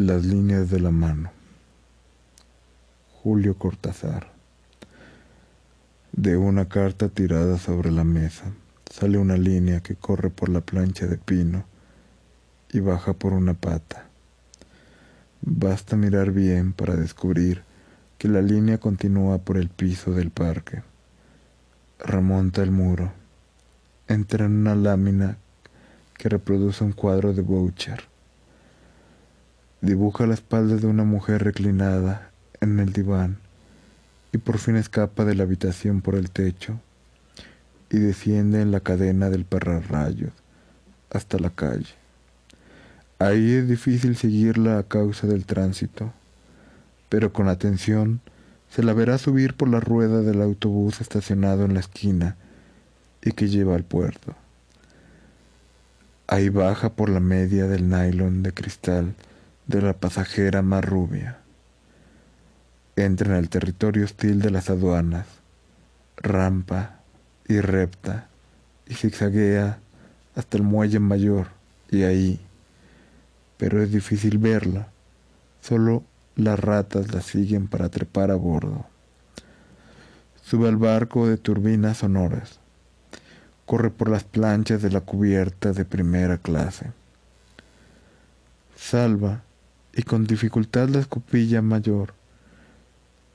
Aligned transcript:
Las 0.00 0.24
líneas 0.24 0.70
de 0.70 0.78
la 0.78 0.92
mano. 0.92 1.32
Julio 3.20 3.58
Cortázar. 3.58 4.30
De 6.12 6.36
una 6.36 6.68
carta 6.68 7.08
tirada 7.08 7.58
sobre 7.58 7.90
la 7.90 8.04
mesa 8.04 8.44
sale 8.88 9.18
una 9.18 9.36
línea 9.36 9.80
que 9.80 9.96
corre 9.96 10.30
por 10.30 10.50
la 10.50 10.60
plancha 10.60 11.08
de 11.08 11.18
pino 11.18 11.64
y 12.70 12.78
baja 12.78 13.12
por 13.12 13.32
una 13.32 13.54
pata. 13.54 14.06
Basta 15.40 15.96
mirar 15.96 16.30
bien 16.30 16.74
para 16.74 16.94
descubrir 16.94 17.64
que 18.18 18.28
la 18.28 18.40
línea 18.40 18.78
continúa 18.78 19.38
por 19.38 19.56
el 19.56 19.68
piso 19.68 20.12
del 20.12 20.30
parque. 20.30 20.84
Remonta 21.98 22.62
el 22.62 22.70
muro. 22.70 23.10
Entra 24.06 24.44
en 24.46 24.58
una 24.58 24.76
lámina 24.76 25.38
que 26.16 26.28
reproduce 26.28 26.84
un 26.84 26.92
cuadro 26.92 27.32
de 27.32 27.42
Boucher 27.42 28.07
Dibuja 29.80 30.26
la 30.26 30.34
espalda 30.34 30.74
de 30.74 30.88
una 30.88 31.04
mujer 31.04 31.44
reclinada 31.44 32.32
en 32.60 32.80
el 32.80 32.92
diván 32.92 33.38
y 34.32 34.38
por 34.38 34.58
fin 34.58 34.74
escapa 34.74 35.24
de 35.24 35.36
la 35.36 35.44
habitación 35.44 36.00
por 36.00 36.16
el 36.16 36.30
techo 36.30 36.80
y 37.88 37.98
desciende 37.98 38.60
en 38.60 38.72
la 38.72 38.80
cadena 38.80 39.30
del 39.30 39.44
pararrayos 39.44 40.32
hasta 41.10 41.38
la 41.38 41.50
calle. 41.50 41.94
Ahí 43.20 43.52
es 43.52 43.68
difícil 43.68 44.16
seguirla 44.16 44.78
a 44.78 44.82
causa 44.82 45.28
del 45.28 45.46
tránsito, 45.46 46.12
pero 47.08 47.32
con 47.32 47.48
atención 47.48 48.20
se 48.70 48.82
la 48.82 48.94
verá 48.94 49.16
subir 49.16 49.54
por 49.54 49.68
la 49.68 49.78
rueda 49.78 50.22
del 50.22 50.42
autobús 50.42 51.00
estacionado 51.00 51.64
en 51.64 51.74
la 51.74 51.80
esquina 51.80 52.36
y 53.22 53.30
que 53.30 53.48
lleva 53.48 53.76
al 53.76 53.84
puerto. 53.84 54.34
Ahí 56.26 56.48
baja 56.48 56.90
por 56.90 57.08
la 57.08 57.20
media 57.20 57.68
del 57.68 57.88
nylon 57.88 58.42
de 58.42 58.52
cristal 58.52 59.14
de 59.68 59.82
la 59.82 59.92
pasajera 59.92 60.62
más 60.62 60.84
rubia. 60.84 61.38
Entra 62.96 63.34
en 63.34 63.36
el 63.36 63.50
territorio 63.50 64.04
hostil 64.04 64.40
de 64.40 64.50
las 64.50 64.70
aduanas, 64.70 65.26
rampa 66.16 67.00
y 67.46 67.60
repta 67.60 68.28
y 68.86 68.94
zigzaguea 68.94 69.78
hasta 70.34 70.56
el 70.56 70.62
muelle 70.62 70.98
mayor 70.98 71.48
y 71.90 72.02
ahí, 72.02 72.40
pero 73.58 73.82
es 73.82 73.92
difícil 73.92 74.38
verla, 74.38 74.88
solo 75.60 76.02
las 76.34 76.58
ratas 76.58 77.12
la 77.12 77.20
siguen 77.20 77.68
para 77.68 77.90
trepar 77.90 78.30
a 78.30 78.36
bordo. 78.36 78.86
Sube 80.42 80.68
al 80.68 80.76
barco 80.76 81.28
de 81.28 81.36
turbinas 81.36 81.98
sonoras, 81.98 82.58
corre 83.66 83.90
por 83.90 84.08
las 84.08 84.24
planchas 84.24 84.80
de 84.80 84.90
la 84.90 85.02
cubierta 85.02 85.74
de 85.74 85.84
primera 85.84 86.38
clase. 86.38 86.92
Salva 88.74 89.42
y 89.98 90.04
con 90.04 90.28
dificultad 90.28 90.88
la 90.90 91.00
escopilla 91.00 91.60
mayor, 91.60 92.14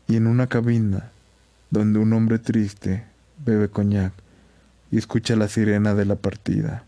y 0.07 0.15
en 0.15 0.27
una 0.27 0.47
cabina 0.47 1.11
donde 1.71 1.99
un 1.99 2.13
hombre 2.13 2.39
triste 2.39 3.03
bebe 3.45 3.67
coñac 3.67 4.13
y 4.89 4.97
escucha 4.97 5.35
la 5.35 5.49
sirena 5.49 5.93
de 5.93 6.05
la 6.05 6.15
partida. 6.15 6.85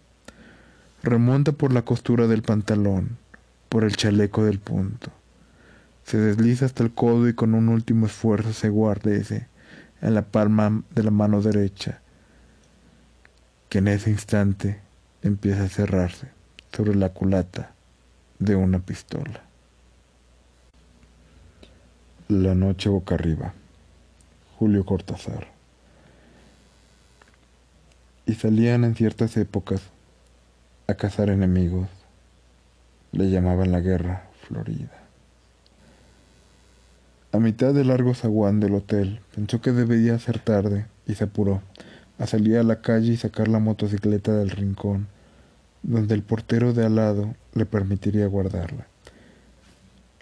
Remonta 1.04 1.52
por 1.52 1.74
la 1.74 1.82
costura 1.82 2.26
del 2.28 2.42
pantalón, 2.42 3.18
por 3.68 3.84
el 3.84 3.98
chaleco 3.98 4.46
del 4.46 4.60
punto. 4.60 5.12
Se 6.06 6.20
desliza 6.20 6.68
hasta 6.68 6.82
el 6.82 6.94
codo 6.94 7.28
y 7.28 7.34
con 7.34 7.54
un 7.54 7.68
último 7.68 8.06
esfuerzo 8.06 8.54
se 8.54 8.70
guardece 8.70 9.48
en 10.02 10.14
la 10.14 10.22
palma 10.22 10.84
de 10.92 11.04
la 11.04 11.12
mano 11.12 11.42
derecha, 11.42 12.00
que 13.68 13.80
en 13.80 13.90
ese 13.90 14.10
instante 14.10 14.80
empieza 15.22 15.64
a 15.64 15.70
cerrarse 15.70 16.30
sobre 16.72 16.96
la 16.96 17.10
culata 17.10 17.74
de 18.40 18.56
una 18.56 18.80
pistola. 18.80 19.45
La 22.28 22.56
noche 22.56 22.90
boca 22.90 23.14
arriba. 23.14 23.54
Julio 24.58 24.84
Cortázar. 24.84 25.46
Y 28.26 28.34
salían 28.34 28.84
en 28.84 28.96
ciertas 28.96 29.38
épocas 29.38 29.84
a 30.88 30.96
cazar 30.96 31.30
enemigos. 31.30 31.88
Le 33.12 33.30
llamaban 33.30 33.72
la 33.72 33.80
guerra 33.80 34.24
Florida. 34.48 35.04
A 37.32 37.38
mitad 37.38 37.76
del 37.76 37.90
largo 37.90 38.16
zaguán 38.16 38.60
del 38.60 38.74
hotel 38.74 39.20
pensó 39.36 39.62
que 39.62 39.72
debía 39.72 40.18
ser 40.18 40.40
tarde 40.40 40.88
y 41.06 41.14
se 41.14 41.26
apuró 41.26 41.62
a 42.18 42.26
salir 42.26 42.58
a 42.58 42.64
la 42.64 42.82
calle 42.82 43.14
y 43.14 43.18
sacar 43.18 43.50
la 43.50 43.60
motocicleta 43.60 44.34
del 44.34 44.50
rincón, 44.50 45.06
donde 45.84 46.16
el 46.16 46.24
portero 46.24 46.74
de 46.74 46.88
al 46.88 46.96
lado 46.96 47.36
le 47.54 47.68
permitiría 47.68 48.26
guardarla. 48.26 48.88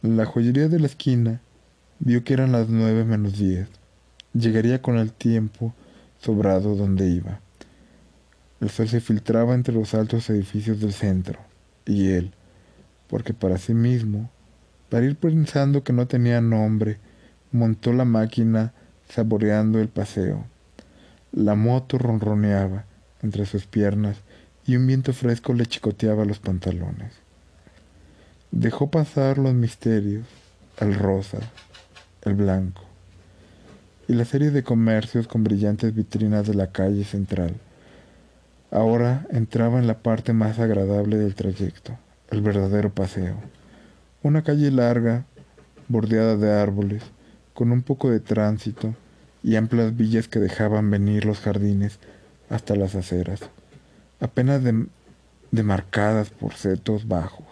la 0.01 0.25
joyería 0.25 0.67
de 0.67 0.81
la 0.81 0.87
esquina 0.87 1.39
Vio 2.05 2.25
que 2.25 2.33
eran 2.33 2.51
las 2.51 2.67
nueve 2.67 3.05
menos 3.05 3.37
diez. 3.37 3.69
Llegaría 4.33 4.81
con 4.81 4.97
el 4.97 5.13
tiempo 5.13 5.73
sobrado 6.19 6.75
donde 6.75 7.07
iba. 7.07 7.39
El 8.59 8.69
sol 8.69 8.89
se 8.89 8.99
filtraba 8.99 9.55
entre 9.55 9.73
los 9.73 9.93
altos 9.93 10.29
edificios 10.29 10.81
del 10.81 10.91
centro, 10.91 11.39
y 11.85 12.09
él, 12.09 12.33
porque 13.07 13.33
para 13.33 13.57
sí 13.57 13.73
mismo, 13.73 14.29
para 14.89 15.05
ir 15.05 15.15
pensando 15.15 15.85
que 15.85 15.93
no 15.93 16.05
tenía 16.05 16.41
nombre, 16.41 16.97
montó 17.53 17.93
la 17.93 18.03
máquina 18.03 18.73
saboreando 19.07 19.79
el 19.79 19.87
paseo. 19.87 20.45
La 21.31 21.55
moto 21.55 21.97
ronroneaba 21.97 22.83
entre 23.21 23.45
sus 23.45 23.65
piernas 23.65 24.17
y 24.67 24.75
un 24.75 24.85
viento 24.87 25.13
fresco 25.13 25.53
le 25.53 25.67
chicoteaba 25.67 26.25
los 26.25 26.39
pantalones. 26.39 27.13
Dejó 28.51 28.91
pasar 28.91 29.37
los 29.37 29.53
misterios, 29.53 30.25
el 30.79 30.95
rosa, 30.95 31.39
el 32.23 32.35
blanco, 32.35 32.81
y 34.07 34.13
la 34.13 34.25
serie 34.25 34.51
de 34.51 34.63
comercios 34.63 35.27
con 35.27 35.43
brillantes 35.43 35.93
vitrinas 35.93 36.47
de 36.47 36.53
la 36.53 36.67
calle 36.67 37.03
central. 37.03 37.53
Ahora 38.71 39.25
entraba 39.29 39.79
en 39.79 39.87
la 39.87 39.99
parte 39.99 40.33
más 40.33 40.59
agradable 40.59 41.17
del 41.17 41.35
trayecto, 41.35 41.97
el 42.31 42.41
verdadero 42.41 42.89
paseo. 42.91 43.35
Una 44.23 44.41
calle 44.41 44.71
larga, 44.71 45.25
bordeada 45.87 46.37
de 46.37 46.51
árboles, 46.51 47.03
con 47.53 47.71
un 47.71 47.81
poco 47.83 48.09
de 48.09 48.19
tránsito 48.19 48.95
y 49.43 49.57
amplias 49.57 49.95
villas 49.95 50.27
que 50.27 50.39
dejaban 50.39 50.89
venir 50.89 51.25
los 51.25 51.39
jardines 51.39 51.99
hasta 52.49 52.75
las 52.75 52.95
aceras, 52.95 53.41
apenas 54.19 54.61
demarcadas 55.51 56.29
por 56.29 56.53
setos 56.53 57.07
bajos. 57.07 57.45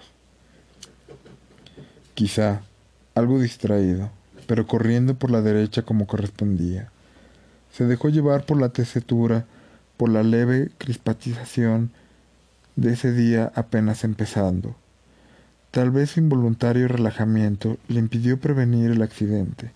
Quizá, 2.13 2.61
algo 3.13 3.39
distraído, 3.39 4.09
pero 4.51 4.67
corriendo 4.67 5.16
por 5.16 5.31
la 5.31 5.41
derecha 5.41 5.84
como 5.84 6.07
correspondía. 6.07 6.89
Se 7.72 7.85
dejó 7.85 8.09
llevar 8.09 8.45
por 8.45 8.59
la 8.59 8.67
tesitura, 8.67 9.45
por 9.95 10.09
la 10.09 10.23
leve 10.23 10.72
crispatización 10.78 11.89
de 12.75 12.91
ese 12.91 13.13
día 13.13 13.53
apenas 13.56 14.03
empezando. 14.03 14.75
Tal 15.72 15.89
vez 15.89 16.09
su 16.09 16.19
involuntario 16.19 16.89
relajamiento 16.89 17.78
le 17.88 18.00
impidió 18.00 18.41
prevenir 18.41 18.91
el 18.91 19.01
accidente. 19.03 19.72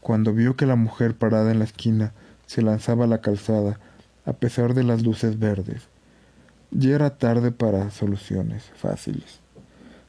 Cuando 0.00 0.32
vio 0.34 0.56
que 0.56 0.66
la 0.66 0.74
mujer 0.74 1.14
parada 1.14 1.52
en 1.52 1.60
la 1.60 1.64
esquina 1.64 2.12
se 2.46 2.62
lanzaba 2.62 3.04
a 3.04 3.06
la 3.06 3.20
calzada 3.20 3.78
a 4.26 4.32
pesar 4.32 4.74
de 4.74 4.82
las 4.82 5.04
luces 5.04 5.38
verdes, 5.38 5.82
ya 6.72 6.96
era 6.96 7.10
tarde 7.10 7.52
para 7.52 7.92
soluciones 7.92 8.64
fáciles. 8.74 9.38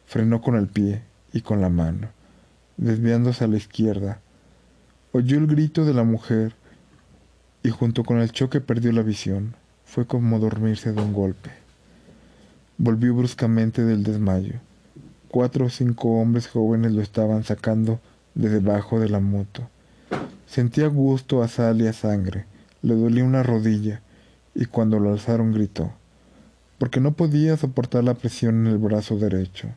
Frenó 0.08 0.42
con 0.42 0.56
el 0.56 0.66
pie 0.66 1.04
y 1.34 1.42
con 1.42 1.62
la 1.62 1.70
mano 1.70 2.15
desviándose 2.78 3.44
a 3.44 3.48
la 3.48 3.58
izquierda. 3.58 4.20
Oyó 5.12 5.38
el 5.38 5.48
grito 5.48 5.86
de 5.86 5.94
la 5.94 6.04
mujer 6.04 6.56
y 7.64 7.70
junto 7.70 8.04
con 8.04 8.20
el 8.20 8.32
choque 8.32 8.62
perdió 8.62 8.92
la 8.92 9.02
visión. 9.02 9.56
Fue 9.86 10.06
como 10.06 10.40
dormirse 10.40 10.92
de 10.92 11.02
un 11.02 11.14
golpe. 11.14 11.52
Volvió 12.78 13.16
bruscamente 13.16 13.84
del 13.84 14.04
desmayo. 14.04 14.56
Cuatro 15.30 15.66
o 15.66 15.70
cinco 15.70 16.20
hombres 16.20 16.48
jóvenes 16.48 16.92
lo 16.92 17.02
estaban 17.02 17.44
sacando 17.44 18.00
de 18.34 18.50
debajo 18.50 19.00
de 19.00 19.10
la 19.10 19.20
moto. 19.20 19.70
Sentía 20.48 20.88
gusto 20.88 21.44
a 21.44 21.48
sal 21.48 21.82
y 21.82 21.88
a 21.88 21.94
sangre. 21.94 22.46
Le 22.82 22.96
dolía 22.96 23.24
una 23.24 23.44
rodilla 23.44 24.02
y 24.54 24.66
cuando 24.66 25.00
lo 25.00 25.12
alzaron 25.12 25.54
gritó, 25.54 25.92
porque 26.78 27.00
no 27.00 27.14
podía 27.14 27.58
soportar 27.58 28.04
la 28.04 28.14
presión 28.14 28.66
en 28.66 28.74
el 28.74 28.78
brazo 28.78 29.18
derecho 29.18 29.70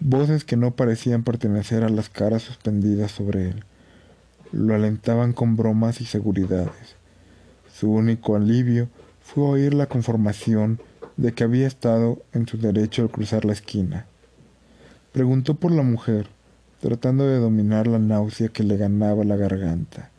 voces 0.00 0.44
que 0.44 0.56
no 0.56 0.72
parecían 0.72 1.22
pertenecer 1.22 1.84
a 1.84 1.88
las 1.88 2.08
caras 2.08 2.42
suspendidas 2.42 3.10
sobre 3.10 3.50
él. 3.50 3.64
Lo 4.52 4.74
alentaban 4.74 5.32
con 5.32 5.56
bromas 5.56 6.00
y 6.00 6.04
seguridades. 6.04 6.96
Su 7.72 7.90
único 7.90 8.36
alivio 8.36 8.88
fue 9.22 9.44
oír 9.44 9.74
la 9.74 9.86
conformación 9.86 10.80
de 11.16 11.32
que 11.32 11.44
había 11.44 11.66
estado 11.66 12.22
en 12.32 12.46
su 12.46 12.58
derecho 12.58 13.02
al 13.02 13.10
cruzar 13.10 13.44
la 13.44 13.52
esquina. 13.52 14.06
Preguntó 15.12 15.54
por 15.54 15.72
la 15.72 15.82
mujer, 15.82 16.28
tratando 16.80 17.26
de 17.26 17.38
dominar 17.38 17.86
la 17.86 17.98
náusea 17.98 18.48
que 18.48 18.62
le 18.62 18.76
ganaba 18.76 19.24
la 19.24 19.36
garganta, 19.36 20.10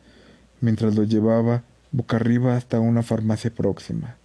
mientras 0.60 0.96
lo 0.96 1.04
llevaba 1.04 1.62
boca 1.92 2.16
arriba 2.16 2.56
hasta 2.56 2.80
una 2.80 3.02
farmacia 3.02 3.50
próxima. 3.50 4.16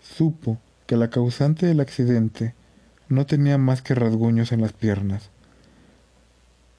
Supo 0.00 0.58
que 0.86 0.96
la 0.96 1.10
causante 1.10 1.66
del 1.66 1.80
accidente 1.80 2.54
No 3.12 3.26
tenía 3.26 3.58
más 3.58 3.82
que 3.82 3.94
rasguños 3.94 4.52
en 4.52 4.62
las 4.62 4.72
piernas. 4.72 5.28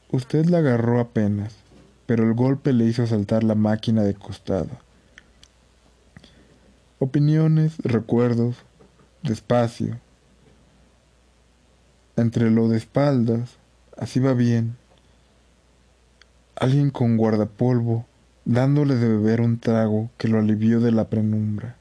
Usted 0.09 0.47
la 0.47 0.57
agarró 0.57 0.99
apenas, 0.99 1.53
pero 2.07 2.23
el 2.23 2.33
golpe 2.33 2.73
le 2.73 2.85
hizo 2.85 3.05
saltar 3.05 3.43
la 3.43 3.53
máquina 3.53 4.01
de 4.01 4.15
costado. 4.15 4.71
Opiniones, 6.97 7.77
recuerdos, 7.83 8.55
despacio. 9.21 9.99
Entre 12.15 12.49
lo 12.49 12.67
de 12.67 12.77
espaldas, 12.77 13.57
así 13.95 14.19
va 14.19 14.33
bien. 14.33 14.75
Alguien 16.55 16.89
con 16.89 17.15
guardapolvo, 17.15 18.07
dándole 18.43 18.95
de 18.95 19.07
beber 19.07 19.39
un 19.39 19.59
trago 19.59 20.09
que 20.17 20.29
lo 20.29 20.39
alivió 20.39 20.79
de 20.79 20.93
la 20.93 21.09
penumbra 21.09 21.75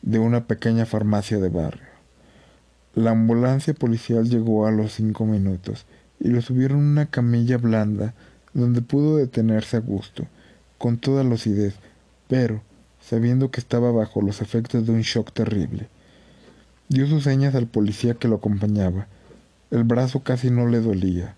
de 0.00 0.18
una 0.18 0.46
pequeña 0.46 0.86
farmacia 0.86 1.38
de 1.38 1.50
barrio. 1.50 1.93
La 2.94 3.10
ambulancia 3.10 3.74
policial 3.74 4.28
llegó 4.28 4.66
a 4.66 4.70
los 4.70 4.92
cinco 4.92 5.26
minutos 5.26 5.84
y 6.20 6.28
lo 6.28 6.40
subieron 6.40 6.78
a 6.78 6.90
una 6.90 7.06
camilla 7.06 7.58
blanda 7.58 8.14
donde 8.52 8.82
pudo 8.82 9.16
detenerse 9.16 9.76
a 9.76 9.80
gusto, 9.80 10.26
con 10.78 10.98
toda 10.98 11.24
lucidez, 11.24 11.74
pero 12.28 12.62
sabiendo 13.00 13.50
que 13.50 13.60
estaba 13.60 13.90
bajo 13.90 14.22
los 14.22 14.40
efectos 14.40 14.86
de 14.86 14.92
un 14.92 15.00
shock 15.00 15.32
terrible. 15.32 15.88
Dio 16.88 17.06
sus 17.08 17.24
señas 17.24 17.54
al 17.54 17.66
policía 17.66 18.14
que 18.14 18.28
lo 18.28 18.36
acompañaba. 18.36 19.08
El 19.72 19.82
brazo 19.82 20.22
casi 20.22 20.50
no 20.50 20.68
le 20.68 20.80
dolía. 20.80 21.34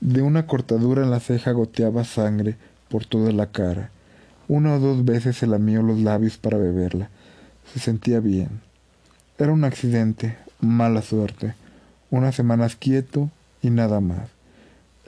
De 0.00 0.22
una 0.22 0.46
cortadura 0.46 1.04
en 1.04 1.10
la 1.10 1.20
ceja 1.20 1.52
goteaba 1.52 2.04
sangre 2.04 2.56
por 2.88 3.06
toda 3.06 3.30
la 3.30 3.46
cara. 3.46 3.90
Una 4.48 4.74
o 4.74 4.80
dos 4.80 5.04
veces 5.04 5.36
se 5.36 5.46
lamió 5.46 5.82
los 5.82 6.00
labios 6.00 6.36
para 6.36 6.58
beberla. 6.58 7.10
Se 7.72 7.78
sentía 7.78 8.20
bien. 8.20 8.60
Era 9.38 9.52
un 9.52 9.64
accidente, 9.64 10.36
mala 10.66 11.02
suerte. 11.02 11.54
Unas 12.10 12.34
semanas 12.34 12.76
quieto 12.76 13.30
y 13.62 13.70
nada 13.70 14.00
más. 14.00 14.28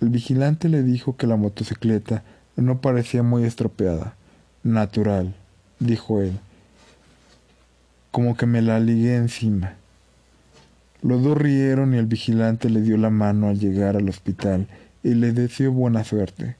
El 0.00 0.10
vigilante 0.10 0.68
le 0.68 0.82
dijo 0.82 1.16
que 1.16 1.26
la 1.26 1.36
motocicleta 1.36 2.22
no 2.56 2.80
parecía 2.80 3.22
muy 3.22 3.44
estropeada. 3.44 4.14
Natural, 4.62 5.34
dijo 5.78 6.20
él. 6.22 6.38
Como 8.10 8.36
que 8.36 8.46
me 8.46 8.62
la 8.62 8.80
ligué 8.80 9.16
encima. 9.16 9.74
Los 11.02 11.22
dos 11.22 11.36
rieron 11.36 11.94
y 11.94 11.98
el 11.98 12.06
vigilante 12.06 12.70
le 12.70 12.80
dio 12.80 12.96
la 12.96 13.10
mano 13.10 13.48
al 13.48 13.58
llegar 13.58 13.96
al 13.96 14.08
hospital 14.08 14.66
y 15.02 15.14
le 15.14 15.32
deseó 15.32 15.70
buena 15.72 16.02
suerte. 16.02 16.56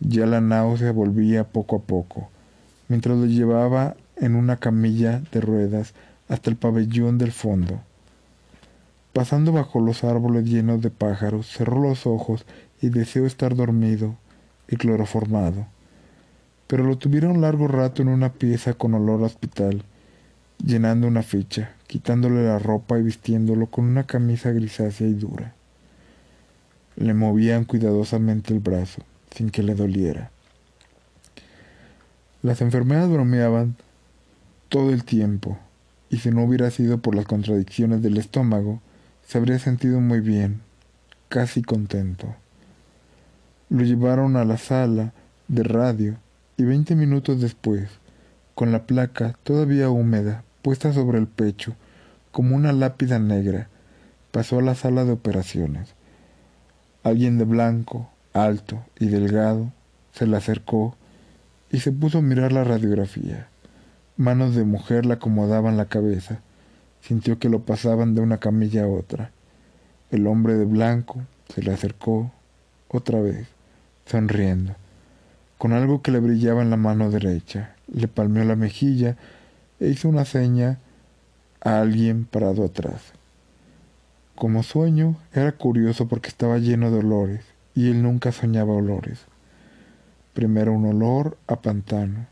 Ya 0.00 0.26
la 0.26 0.40
náusea 0.40 0.92
volvía 0.92 1.44
poco 1.44 1.76
a 1.76 1.80
poco. 1.80 2.28
Mientras 2.88 3.16
lo 3.16 3.26
llevaba 3.26 3.96
en 4.16 4.34
una 4.34 4.56
camilla 4.56 5.22
de 5.32 5.40
ruedas 5.40 5.94
hasta 6.28 6.50
el 6.50 6.56
pabellón 6.56 7.18
del 7.18 7.32
fondo. 7.32 7.80
Pasando 9.12 9.52
bajo 9.52 9.80
los 9.80 10.04
árboles 10.04 10.44
llenos 10.44 10.80
de 10.80 10.90
pájaros, 10.90 11.46
cerró 11.46 11.80
los 11.82 12.06
ojos 12.06 12.46
y 12.80 12.88
deseó 12.88 13.26
estar 13.26 13.54
dormido 13.54 14.16
y 14.68 14.76
cloroformado. 14.76 15.66
Pero 16.66 16.84
lo 16.84 16.96
tuvieron 16.96 17.42
largo 17.42 17.68
rato 17.68 18.00
en 18.00 18.08
una 18.08 18.32
pieza 18.32 18.72
con 18.72 18.94
olor 18.94 19.22
a 19.22 19.26
hospital, 19.26 19.82
llenando 20.64 21.06
una 21.06 21.22
ficha, 21.22 21.74
quitándole 21.86 22.46
la 22.46 22.58
ropa 22.58 22.98
y 22.98 23.02
vistiéndolo 23.02 23.66
con 23.66 23.84
una 23.84 24.04
camisa 24.04 24.50
grisácea 24.50 25.06
y 25.06 25.12
dura. 25.12 25.52
Le 26.96 27.12
movían 27.12 27.64
cuidadosamente 27.66 28.54
el 28.54 28.60
brazo, 28.60 29.02
sin 29.34 29.50
que 29.50 29.62
le 29.62 29.74
doliera. 29.74 30.30
Las 32.42 32.62
enfermeras 32.62 33.10
bromeaban 33.10 33.76
todo 34.70 34.90
el 34.90 35.04
tiempo, 35.04 35.58
y 36.08 36.16
si 36.18 36.30
no 36.30 36.44
hubiera 36.44 36.70
sido 36.70 36.98
por 36.98 37.14
las 37.14 37.26
contradicciones 37.26 38.00
del 38.00 38.16
estómago, 38.16 38.80
se 39.32 39.38
habría 39.38 39.58
sentido 39.58 39.98
muy 39.98 40.20
bien, 40.20 40.60
casi 41.30 41.62
contento. 41.62 42.36
Lo 43.70 43.82
llevaron 43.82 44.36
a 44.36 44.44
la 44.44 44.58
sala 44.58 45.14
de 45.48 45.62
radio 45.62 46.18
y 46.58 46.64
veinte 46.64 46.94
minutos 46.94 47.40
después, 47.40 47.88
con 48.54 48.72
la 48.72 48.84
placa 48.84 49.34
todavía 49.42 49.88
húmeda 49.88 50.44
puesta 50.60 50.92
sobre 50.92 51.16
el 51.16 51.28
pecho, 51.28 51.74
como 52.30 52.54
una 52.54 52.74
lápida 52.74 53.18
negra, 53.18 53.68
pasó 54.32 54.58
a 54.58 54.62
la 54.62 54.74
sala 54.74 55.06
de 55.06 55.12
operaciones. 55.12 55.94
Alguien 57.02 57.38
de 57.38 57.44
blanco, 57.44 58.10
alto 58.34 58.84
y 59.00 59.06
delgado, 59.06 59.72
se 60.12 60.26
le 60.26 60.36
acercó 60.36 60.94
y 61.70 61.80
se 61.80 61.90
puso 61.90 62.18
a 62.18 62.20
mirar 62.20 62.52
la 62.52 62.64
radiografía. 62.64 63.48
Manos 64.18 64.54
de 64.54 64.64
mujer 64.64 65.06
le 65.06 65.14
acomodaban 65.14 65.78
la 65.78 65.86
cabeza. 65.86 66.42
Sintió 67.02 67.38
que 67.38 67.48
lo 67.48 67.60
pasaban 67.60 68.14
de 68.14 68.20
una 68.20 68.38
camilla 68.38 68.84
a 68.84 68.88
otra. 68.88 69.32
El 70.10 70.26
hombre 70.26 70.54
de 70.54 70.64
blanco 70.64 71.22
se 71.52 71.62
le 71.62 71.72
acercó 71.72 72.30
otra 72.88 73.20
vez, 73.20 73.48
sonriendo, 74.06 74.74
con 75.58 75.72
algo 75.72 76.00
que 76.00 76.12
le 76.12 76.20
brillaba 76.20 76.62
en 76.62 76.70
la 76.70 76.76
mano 76.76 77.10
derecha. 77.10 77.74
Le 77.92 78.08
palmeó 78.08 78.44
la 78.44 78.56
mejilla 78.56 79.16
e 79.80 79.88
hizo 79.88 80.08
una 80.08 80.24
seña 80.24 80.78
a 81.60 81.80
alguien 81.80 82.24
parado 82.24 82.64
atrás. 82.64 83.12
Como 84.34 84.62
sueño, 84.62 85.16
era 85.32 85.52
curioso 85.52 86.08
porque 86.08 86.28
estaba 86.28 86.58
lleno 86.58 86.90
de 86.90 86.98
olores 86.98 87.44
y 87.74 87.90
él 87.90 88.02
nunca 88.02 88.32
soñaba 88.32 88.72
olores. 88.72 89.20
Primero 90.34 90.72
un 90.72 90.86
olor 90.86 91.36
a 91.46 91.60
pantano, 91.60 92.26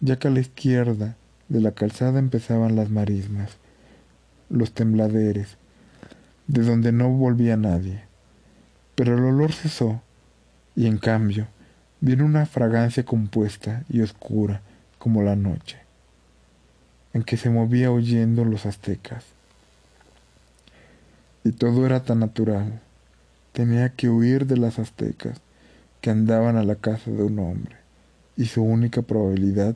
ya 0.00 0.18
que 0.18 0.28
a 0.28 0.30
la 0.30 0.40
izquierda 0.40 1.16
de 1.48 1.60
la 1.60 1.72
calzada 1.72 2.18
empezaban 2.18 2.76
las 2.76 2.90
marismas, 2.90 3.56
los 4.48 4.72
tembladeres, 4.72 5.56
de 6.46 6.62
donde 6.62 6.92
no 6.92 7.10
volvía 7.10 7.56
nadie. 7.56 8.02
Pero 8.94 9.16
el 9.16 9.24
olor 9.24 9.52
cesó, 9.52 10.02
y 10.74 10.86
en 10.86 10.98
cambio 10.98 11.46
vino 12.00 12.24
una 12.24 12.46
fragancia 12.46 13.04
compuesta 13.04 13.84
y 13.88 14.00
oscura 14.00 14.60
como 14.98 15.22
la 15.22 15.36
noche, 15.36 15.78
en 17.12 17.22
que 17.22 17.36
se 17.36 17.50
movía 17.50 17.90
oyendo 17.90 18.44
los 18.44 18.66
aztecas. 18.66 19.24
Y 21.44 21.52
todo 21.52 21.86
era 21.86 22.04
tan 22.04 22.20
natural, 22.20 22.80
tenía 23.52 23.90
que 23.90 24.08
huir 24.08 24.46
de 24.46 24.56
las 24.56 24.78
aztecas 24.78 25.40
que 26.00 26.10
andaban 26.10 26.56
a 26.56 26.62
la 26.62 26.76
casa 26.76 27.10
de 27.10 27.22
un 27.22 27.38
hombre, 27.38 27.76
y 28.36 28.46
su 28.46 28.62
única 28.62 29.02
probabilidad 29.02 29.74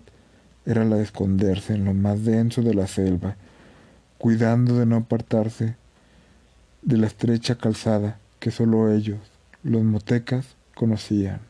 era 0.65 0.85
la 0.85 0.97
de 0.97 1.03
esconderse 1.03 1.75
en 1.75 1.85
lo 1.85 1.95
más 1.95 2.25
denso 2.25 2.63
de 2.63 2.75
la 2.75 2.87
selva, 2.87 3.37
cuidando 4.23 4.79
de 4.79 4.87
no 4.87 4.99
apartarse 4.99 5.75
de 6.83 6.97
la 6.97 7.09
estrecha 7.09 7.57
calzada 7.57 8.21
que 8.39 8.53
solo 8.53 8.93
ellos, 8.93 9.19
los 9.65 9.83
motecas, 9.83 10.55
conocían. 10.77 11.41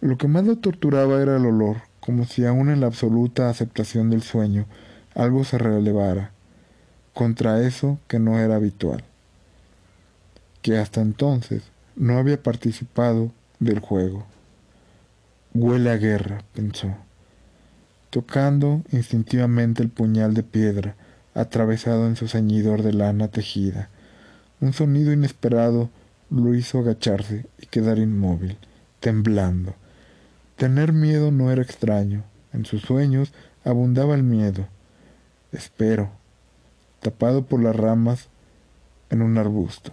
Lo 0.00 0.18
que 0.18 0.28
más 0.28 0.44
lo 0.44 0.54
torturaba 0.54 1.20
era 1.20 1.36
el 1.36 1.46
olor, 1.46 1.78
como 1.98 2.26
si 2.26 2.46
aún 2.46 2.70
en 2.70 2.80
la 2.80 2.86
absoluta 2.86 3.50
aceptación 3.50 4.08
del 4.08 4.22
sueño 4.22 4.66
algo 5.16 5.42
se 5.42 5.58
relevara 5.58 6.30
contra 7.12 7.60
eso 7.60 7.98
que 8.06 8.20
no 8.20 8.38
era 8.38 8.54
habitual 8.54 9.02
que 10.62 10.78
hasta 10.78 11.00
entonces 11.00 11.62
no 11.96 12.18
había 12.18 12.40
participado 12.40 13.32
del 13.58 13.80
juego. 13.80 14.26
Huele 15.54 15.90
a 15.90 15.96
guerra, 15.96 16.42
pensó, 16.54 16.94
tocando 18.10 18.82
instintivamente 18.92 19.82
el 19.82 19.90
puñal 19.90 20.34
de 20.34 20.44
piedra 20.44 20.96
atravesado 21.36 22.06
en 22.06 22.16
su 22.16 22.28
ceñidor 22.28 22.82
de 22.82 22.92
lana 22.92 23.28
tejida. 23.28 23.90
Un 24.60 24.72
sonido 24.72 25.12
inesperado 25.12 25.90
lo 26.30 26.54
hizo 26.54 26.78
agacharse 26.78 27.46
y 27.58 27.66
quedar 27.66 27.98
inmóvil, 27.98 28.56
temblando. 29.00 29.74
Tener 30.56 30.92
miedo 30.92 31.30
no 31.30 31.52
era 31.52 31.62
extraño. 31.62 32.24
En 32.52 32.64
sus 32.64 32.82
sueños 32.82 33.32
abundaba 33.64 34.14
el 34.14 34.22
miedo. 34.22 34.66
Espero, 35.52 36.10
tapado 37.00 37.44
por 37.44 37.62
las 37.62 37.76
ramas 37.76 38.28
en 39.10 39.20
un 39.20 39.36
arbusto 39.36 39.92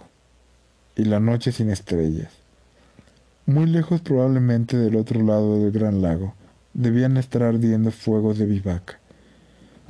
y 0.96 1.04
la 1.04 1.20
noche 1.20 1.52
sin 1.52 1.70
estrellas. 1.70 2.32
Muy 3.46 3.66
lejos 3.66 4.00
probablemente 4.00 4.78
del 4.78 4.96
otro 4.96 5.22
lado 5.22 5.60
del 5.60 5.70
gran 5.70 6.00
lago, 6.00 6.34
debían 6.72 7.18
estar 7.18 7.42
ardiendo 7.42 7.90
fuegos 7.90 8.38
de 8.38 8.46
vivaca. 8.46 8.98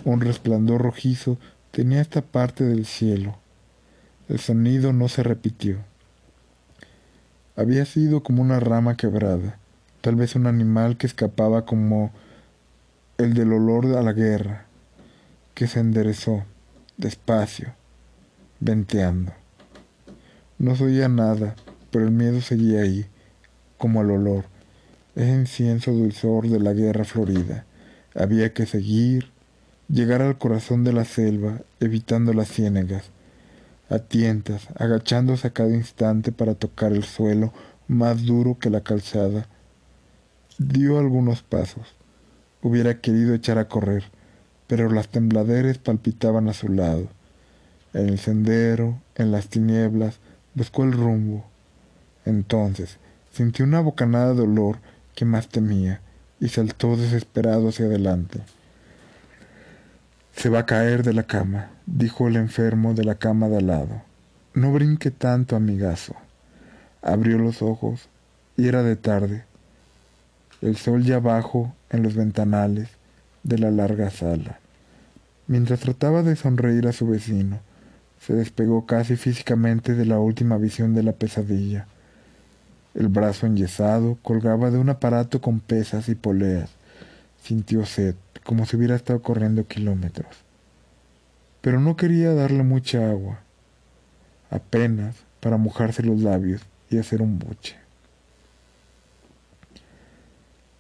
Un 0.05 0.21
resplandor 0.21 0.83
rojizo 0.83 1.39
tenía 1.71 2.03
esta 2.03 2.21
parte 2.21 2.63
del 2.65 2.85
cielo. 2.85 3.37
El 4.29 4.39
sonido 4.39 4.93
no 4.93 5.09
se 5.09 5.23
repitió. 5.23 5.79
Había 7.57 7.87
sido 7.87 8.23
como 8.23 8.43
una 8.43 8.61
rama 8.61 8.97
quebrada, 8.97 9.59
tal 10.03 10.17
vez 10.17 10.35
un 10.35 10.47
animal 10.47 10.99
que 10.99 11.07
escapaba 11.07 11.65
como 11.65 12.13
el 13.17 13.33
del 13.33 13.53
olor 13.53 13.87
a 13.97 14.03
la 14.03 14.13
guerra, 14.13 14.67
que 15.55 15.67
se 15.67 15.81
enderezó, 15.81 16.45
despacio, 16.97 17.75
venteando. 18.61 19.33
No 20.59 20.77
se 20.77 20.85
oía 20.85 21.09
nada, 21.09 21.55
pero 21.91 22.05
el 22.05 22.11
miedo 22.11 22.41
seguía 22.41 22.81
ahí, 22.81 23.07
como 23.79 24.03
el 24.03 24.11
olor, 24.11 24.45
ese 25.15 25.33
incienso 25.33 25.93
dulzor 25.93 26.49
de 26.49 26.61
la 26.61 26.73
guerra 26.73 27.05
florida. 27.05 27.65
Había 28.15 28.53
que 28.53 28.67
seguir, 28.67 29.34
llegar 29.89 30.23
al 30.23 30.39
corazón 30.39 30.85
de 30.85 30.93
la 30.93 31.05
selva, 31.05 31.61
evitando 31.81 32.33
las 32.33 32.49
ciénegas, 32.49 33.11
a 33.91 33.99
tientas, 33.99 34.69
agachándose 34.77 35.49
a 35.49 35.53
cada 35.53 35.75
instante 35.75 36.33
para 36.33 36.55
tocar 36.55 36.93
el 36.93 37.05
suelo 37.05 37.53
más 37.87 38.25
duro 38.25 38.59
que 38.59 38.71
la 38.71 38.81
calzada. 38.81 39.47
Dio 40.59 40.99
algunos 40.99 41.43
pasos. 41.43 41.95
Hubiera 42.63 43.01
querido 43.01 43.35
echar 43.35 43.59
a 43.59 43.69
correr, 43.69 44.05
pero 44.67 44.91
las 44.91 45.09
tembladeres 45.09 45.79
palpitaban 45.79 46.49
a 46.49 46.55
su 46.55 46.69
lado. 46.69 47.09
En 47.93 48.09
el 48.09 48.19
sendero, 48.19 49.01
en 49.15 49.31
las 49.33 49.49
tinieblas, 49.49 50.19
buscó 50.55 50.85
el 50.85 50.93
rumbo. 50.93 51.45
Entonces 52.25 52.99
sintió 53.33 53.65
una 53.65 53.81
bocanada 53.81 54.29
de 54.29 54.37
dolor 54.37 54.79
que 55.15 55.25
más 55.25 55.49
temía 55.49 56.01
y 56.41 56.49
saltó 56.49 56.97
desesperado 56.97 57.69
hacia 57.69 57.87
adelante. 57.87 58.41
Se 60.37 60.49
va 60.49 60.61
a 60.61 60.67
caer 60.67 61.03
de 61.05 61.15
la 61.15 61.23
cama, 61.23 61.71
dijo 61.87 62.29
el 62.29 62.37
enfermo 62.37 62.93
de 62.93 63.05
la 63.05 63.15
cama 63.15 63.49
de 63.49 63.59
al 63.59 63.67
lado. 63.69 64.03
No 64.53 64.73
brinque 64.73 65.11
tanto, 65.11 65.57
amigazo. 65.57 66.15
Abrió 67.03 67.39
los 67.39 67.63
ojos 67.63 68.09
y 68.57 68.69
era 68.69 68.83
de 68.83 68.97
tarde. 68.97 69.45
El 70.61 70.77
sol 70.77 71.03
ya 71.03 71.19
bajo 71.19 71.75
en 71.91 72.03
los 72.03 72.15
ventanales 72.15 72.89
de 73.43 73.59
la 73.59 73.71
larga 73.71 74.11
sala. 74.11 74.59
Mientras 75.47 75.81
trataba 75.81 76.23
de 76.23 76.37
sonreír 76.37 76.89
a 76.89 76.93
su 76.93 77.07
vecino, 77.07 77.61
se 78.21 78.35
despegó 78.35 78.87
casi 78.87 79.17
físicamente 79.17 79.95
de 79.95 80.07
la 80.07 80.19
última 80.19 80.57
visión 80.57 80.95
de 80.95 81.03
la 81.03 81.13
pesadilla. 81.13 81.87
El 82.95 83.09
brazo 83.09 83.47
enyesado 83.47 84.19
colgaba 84.23 84.71
de 84.71 84.79
un 84.79 84.89
aparato 84.89 85.41
con 85.41 85.61
pesas 85.61 86.09
y 86.09 86.15
poleas. 86.15 86.71
Sintió 87.43 87.85
sed, 87.85 88.15
como 88.45 88.67
si 88.67 88.77
hubiera 88.77 88.95
estado 88.95 89.21
corriendo 89.23 89.67
kilómetros. 89.67 90.45
Pero 91.61 91.81
no 91.81 91.97
quería 91.97 92.35
darle 92.35 92.63
mucha 92.63 93.11
agua, 93.11 93.41
apenas 94.51 95.17
para 95.41 95.57
mojarse 95.57 96.03
los 96.03 96.21
labios 96.21 96.63
y 96.91 96.99
hacer 96.99 97.23
un 97.23 97.39
buche. 97.39 97.77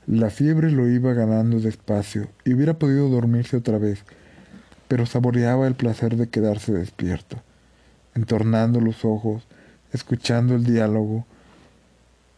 La 0.06 0.28
fiebre 0.28 0.70
lo 0.70 0.86
iba 0.88 1.14
ganando 1.14 1.60
despacio 1.60 2.28
y 2.44 2.52
hubiera 2.52 2.74
podido 2.74 3.08
dormirse 3.08 3.56
otra 3.56 3.78
vez, 3.78 4.04
pero 4.86 5.06
saboreaba 5.06 5.66
el 5.66 5.74
placer 5.74 6.16
de 6.16 6.28
quedarse 6.28 6.72
despierto, 6.72 7.38
entornando 8.14 8.80
los 8.80 9.06
ojos, 9.06 9.46
escuchando 9.92 10.54
el 10.54 10.64
diálogo 10.64 11.24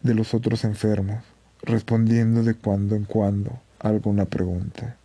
de 0.02 0.14
los 0.14 0.32
otros 0.32 0.62
enfermos, 0.62 1.24
respondiendo 1.62 2.44
de 2.44 2.54
cuando 2.54 2.94
en 2.94 3.04
cuando 3.04 3.58
alguna 3.80 4.26
pregunta. 4.26 4.96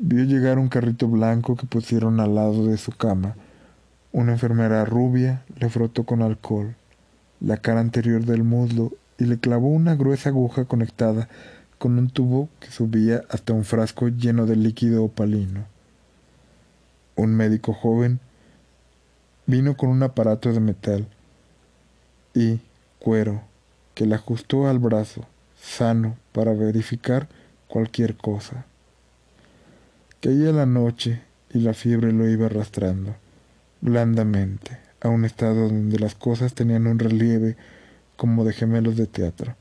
Vio 0.00 0.22
llegar 0.22 0.60
un 0.60 0.68
carrito 0.68 1.08
blanco 1.08 1.56
que 1.56 1.66
pusieron 1.66 2.20
al 2.20 2.36
lado 2.36 2.68
de 2.68 2.76
su 2.76 2.92
cama. 2.92 3.34
Una 4.12 4.30
enfermera 4.30 4.84
rubia 4.84 5.42
le 5.58 5.68
frotó 5.68 6.04
con 6.04 6.22
alcohol 6.22 6.76
la 7.40 7.56
cara 7.56 7.80
anterior 7.80 8.24
del 8.24 8.44
muslo 8.44 8.92
y 9.18 9.24
le 9.24 9.40
clavó 9.40 9.66
una 9.66 9.96
gruesa 9.96 10.28
aguja 10.28 10.66
conectada 10.66 11.28
con 11.78 11.98
un 11.98 12.10
tubo 12.10 12.48
que 12.60 12.70
subía 12.70 13.22
hasta 13.28 13.52
un 13.52 13.64
frasco 13.64 14.06
lleno 14.06 14.46
de 14.46 14.54
líquido 14.54 15.02
opalino. 15.02 15.64
Un 17.16 17.34
médico 17.34 17.72
joven 17.72 18.20
vino 19.46 19.76
con 19.76 19.90
un 19.90 20.04
aparato 20.04 20.52
de 20.52 20.60
metal 20.60 21.08
y 22.34 22.60
cuero 23.00 23.42
que 23.94 24.06
le 24.06 24.14
ajustó 24.14 24.68
al 24.68 24.78
brazo, 24.78 25.26
sano, 25.60 26.16
para 26.30 26.52
verificar 26.52 27.26
cualquier 27.66 28.16
cosa. 28.16 28.64
Caía 30.20 30.52
la 30.52 30.66
noche 30.66 31.22
y 31.52 31.60
la 31.60 31.74
fiebre 31.74 32.12
lo 32.12 32.28
iba 32.28 32.46
arrastrando, 32.46 33.16
blandamente, 33.80 34.78
a 35.00 35.08
un 35.08 35.24
estado 35.24 35.68
donde 35.68 35.98
las 35.98 36.14
cosas 36.14 36.54
tenían 36.54 36.86
un 36.86 36.98
relieve 36.98 37.56
como 38.16 38.44
de 38.44 38.52
gemelos 38.52 38.96
de 38.96 39.06
teatro. 39.06 39.54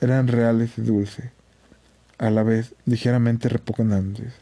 Eran 0.00 0.28
reales 0.28 0.78
y 0.78 0.82
dulces, 0.82 1.30
a 2.18 2.30
la 2.30 2.42
vez 2.42 2.74
ligeramente 2.84 3.48
repugnantes 3.48 4.32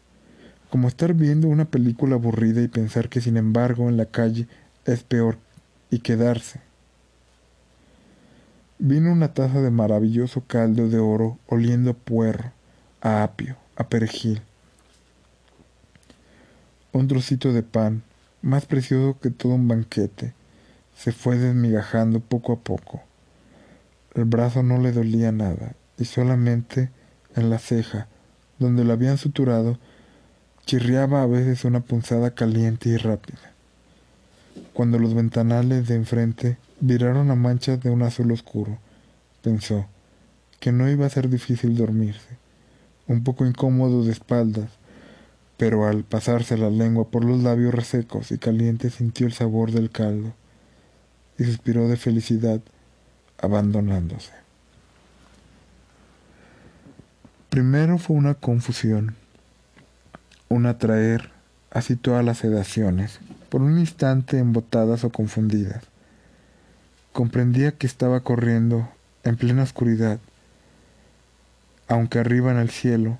como 0.69 0.87
estar 0.87 1.13
viendo 1.13 1.47
una 1.47 1.65
película 1.65 2.15
aburrida 2.15 2.61
y 2.61 2.67
pensar 2.67 3.09
que 3.09 3.21
sin 3.21 3.37
embargo 3.37 3.89
en 3.89 3.97
la 3.97 4.05
calle 4.05 4.47
es 4.85 5.03
peor 5.03 5.37
y 5.89 5.99
quedarse. 5.99 6.61
Vino 8.79 9.11
una 9.11 9.33
taza 9.33 9.61
de 9.61 9.71
maravilloso 9.71 10.43
caldo 10.45 10.89
de 10.89 10.99
oro 10.99 11.39
oliendo 11.47 11.91
a 11.91 11.93
puerro, 11.93 12.51
a 13.01 13.23
apio, 13.23 13.55
a 13.75 13.87
perejil. 13.87 14.41
Un 16.93 17.07
trocito 17.07 17.53
de 17.53 17.63
pan, 17.63 18.03
más 18.41 18.65
precioso 18.65 19.19
que 19.19 19.29
todo 19.29 19.53
un 19.53 19.67
banquete, 19.67 20.33
se 20.95 21.11
fue 21.11 21.37
desmigajando 21.37 22.19
poco 22.19 22.53
a 22.53 22.59
poco. 22.59 23.01
El 24.15 24.25
brazo 24.25 24.63
no 24.63 24.79
le 24.79 24.91
dolía 24.91 25.31
nada, 25.31 25.75
y 25.97 26.05
solamente 26.05 26.89
en 27.35 27.49
la 27.49 27.59
ceja, 27.59 28.07
donde 28.57 28.83
lo 28.83 28.93
habían 28.93 29.17
suturado, 29.17 29.77
chirriaba 30.65 31.21
a 31.21 31.27
veces 31.27 31.65
una 31.65 31.81
punzada 31.81 32.31
caliente 32.31 32.89
y 32.89 32.97
rápida. 32.97 33.53
Cuando 34.73 34.99
los 34.99 35.13
ventanales 35.13 35.87
de 35.87 35.95
enfrente 35.95 36.57
viraron 36.79 37.31
a 37.31 37.35
manchas 37.35 37.81
de 37.81 37.89
un 37.89 38.01
azul 38.01 38.31
oscuro, 38.31 38.77
pensó 39.41 39.87
que 40.59 40.71
no 40.71 40.89
iba 40.89 41.05
a 41.05 41.09
ser 41.09 41.29
difícil 41.29 41.75
dormirse, 41.75 42.37
un 43.07 43.23
poco 43.23 43.45
incómodo 43.45 44.03
de 44.03 44.11
espaldas, 44.11 44.69
pero 45.57 45.87
al 45.87 46.03
pasarse 46.03 46.57
la 46.57 46.69
lengua 46.69 47.09
por 47.09 47.25
los 47.25 47.41
labios 47.41 47.73
resecos 47.73 48.31
y 48.31 48.37
calientes 48.37 48.95
sintió 48.95 49.27
el 49.27 49.33
sabor 49.33 49.71
del 49.71 49.89
caldo 49.89 50.33
y 51.37 51.43
suspiró 51.43 51.87
de 51.87 51.97
felicidad, 51.97 52.61
abandonándose. 53.39 54.31
Primero 57.49 57.97
fue 57.97 58.15
una 58.15 58.35
confusión 58.35 59.15
un 60.49 60.65
atraer, 60.65 61.29
así 61.71 61.95
todas 61.95 62.23
las 62.23 62.37
sedaciones, 62.37 63.19
por 63.49 63.61
un 63.61 63.79
instante 63.79 64.39
embotadas 64.39 65.03
o 65.03 65.09
confundidas. 65.09 65.83
Comprendía 67.11 67.73
que 67.73 67.87
estaba 67.87 68.21
corriendo 68.21 68.89
en 69.23 69.35
plena 69.35 69.63
oscuridad, 69.63 70.19
aunque 71.87 72.19
arriba 72.19 72.51
en 72.51 72.57
el 72.57 72.69
cielo, 72.69 73.19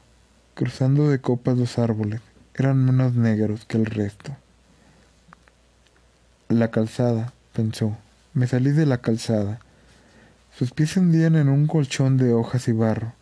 cruzando 0.58 1.08
de 1.08 1.20
copas 1.20 1.56
los 1.56 1.78
árboles, 1.78 2.20
eran 2.56 2.84
menos 2.84 3.14
negros 3.14 3.66
que 3.66 3.78
el 3.78 3.86
resto. 3.86 4.36
La 6.50 6.72
calzada, 6.72 7.32
pensó, 7.54 7.96
me 8.34 8.48
salí 8.48 8.72
de 8.72 8.88
la 8.88 8.98
calzada. 8.98 9.60
Sus 10.58 10.72
pies 10.72 10.90
se 10.90 11.00
hundían 11.00 11.36
en 11.36 11.50
un 11.50 11.68
colchón 11.68 12.18
de 12.18 12.34
hojas 12.34 12.68
y 12.68 12.72
barro. 12.72 13.14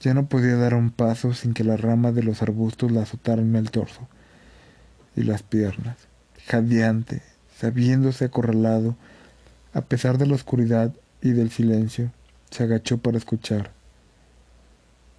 Ya 0.00 0.12
no 0.12 0.26
podía 0.26 0.56
dar 0.56 0.74
un 0.74 0.90
paso 0.90 1.32
sin 1.32 1.54
que 1.54 1.64
las 1.64 1.80
ramas 1.80 2.14
de 2.14 2.22
los 2.22 2.42
arbustos 2.42 2.92
la 2.92 3.00
azotaran 3.00 3.56
el 3.56 3.70
torso 3.70 4.06
y 5.16 5.22
las 5.22 5.42
piernas. 5.42 5.96
Jadeante, 6.48 7.22
sabiéndose 7.58 8.26
acorralado, 8.26 8.94
a 9.72 9.80
pesar 9.80 10.18
de 10.18 10.26
la 10.26 10.34
oscuridad 10.34 10.92
y 11.22 11.30
del 11.30 11.50
silencio, 11.50 12.12
se 12.50 12.64
agachó 12.64 12.98
para 12.98 13.16
escuchar. 13.16 13.77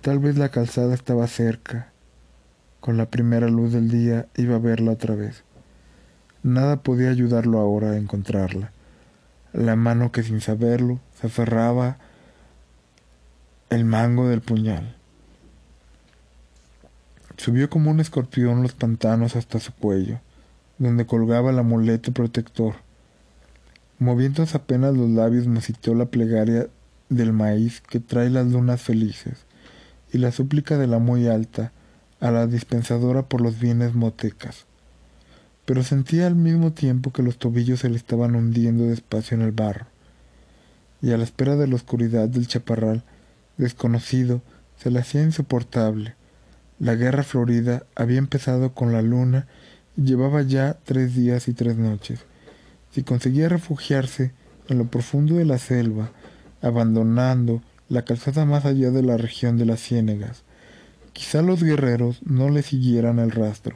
Tal 0.01 0.19
vez 0.19 0.37
la 0.37 0.47
calzada 0.47 0.93
estaba 0.93 1.27
cerca. 1.27 1.91
Con 2.79 2.95
la 2.95 3.07
primera 3.07 3.49
luz 3.49 3.73
del 3.73 3.89
día 3.89 4.27
iba 4.37 4.55
a 4.55 4.59
verla 4.59 4.91
otra 4.91 5.13
vez. 5.13 5.43
Nada 6.41 6.77
podía 6.77 7.09
ayudarlo 7.09 7.59
ahora 7.59 7.91
a 7.91 7.97
encontrarla. 7.97 8.71
La 9.51 9.75
mano 9.75 10.13
que 10.13 10.23
sin 10.23 10.39
saberlo 10.39 11.01
se 11.19 11.27
aferraba 11.27 11.97
el 13.69 13.83
mango 13.83 14.29
del 14.29 14.39
puñal. 14.39 14.95
Subió 17.35 17.69
como 17.69 17.91
un 17.91 17.99
escorpión 17.99 18.63
los 18.63 18.75
pantanos 18.75 19.35
hasta 19.35 19.59
su 19.59 19.73
cuello, 19.73 20.21
donde 20.77 21.05
colgaba 21.07 21.49
el 21.49 21.59
amuleto 21.59 22.13
protector. 22.13 22.75
Moviéndose 23.97 24.55
apenas 24.55 24.95
los 24.95 25.09
labios, 25.09 25.45
citó 25.61 25.93
la 25.93 26.05
plegaria 26.05 26.67
del 27.09 27.33
maíz 27.33 27.81
que 27.81 27.99
trae 27.99 28.29
las 28.29 28.47
lunas 28.47 28.81
felices 28.81 29.48
y 30.11 30.17
la 30.17 30.31
súplica 30.31 30.77
de 30.77 30.87
la 30.87 30.99
muy 30.99 31.27
alta 31.27 31.71
a 32.19 32.31
la 32.31 32.47
dispensadora 32.47 33.23
por 33.23 33.41
los 33.41 33.59
bienes 33.59 33.93
motecas. 33.93 34.65
Pero 35.65 35.83
sentía 35.83 36.27
al 36.27 36.35
mismo 36.35 36.73
tiempo 36.73 37.11
que 37.13 37.23
los 37.23 37.37
tobillos 37.37 37.81
se 37.81 37.89
le 37.89 37.97
estaban 37.97 38.35
hundiendo 38.35 38.85
despacio 38.85 39.35
en 39.35 39.43
el 39.43 39.51
barro, 39.51 39.85
y 41.01 41.11
a 41.11 41.17
la 41.17 41.23
espera 41.23 41.55
de 41.55 41.67
la 41.67 41.75
oscuridad 41.75 42.27
del 42.27 42.47
chaparral 42.47 43.03
desconocido 43.57 44.41
se 44.77 44.89
le 44.89 44.99
hacía 44.99 45.21
insoportable. 45.21 46.15
La 46.79 46.95
guerra 46.95 47.23
florida 47.23 47.83
había 47.95 48.17
empezado 48.17 48.73
con 48.73 48.93
la 48.93 49.01
luna 49.01 49.47
y 49.97 50.03
llevaba 50.03 50.41
ya 50.41 50.77
tres 50.85 51.15
días 51.15 51.47
y 51.47 51.53
tres 51.53 51.77
noches. 51.77 52.21
Si 52.91 53.03
conseguía 53.03 53.49
refugiarse 53.49 54.31
en 54.69 54.77
lo 54.77 54.85
profundo 54.85 55.35
de 55.35 55.45
la 55.45 55.57
selva, 55.57 56.11
abandonando 56.61 57.61
la 57.89 58.05
calzada 58.05 58.45
más 58.45 58.65
allá 58.65 58.91
de 58.91 59.03
la 59.03 59.17
región 59.17 59.57
de 59.57 59.65
las 59.65 59.81
ciénegas, 59.81 60.43
Quizá 61.19 61.41
los 61.41 61.61
guerreros 61.61 62.21
no 62.23 62.49
le 62.49 62.63
siguieran 62.63 63.19
el 63.19 63.31
rastro. 63.31 63.75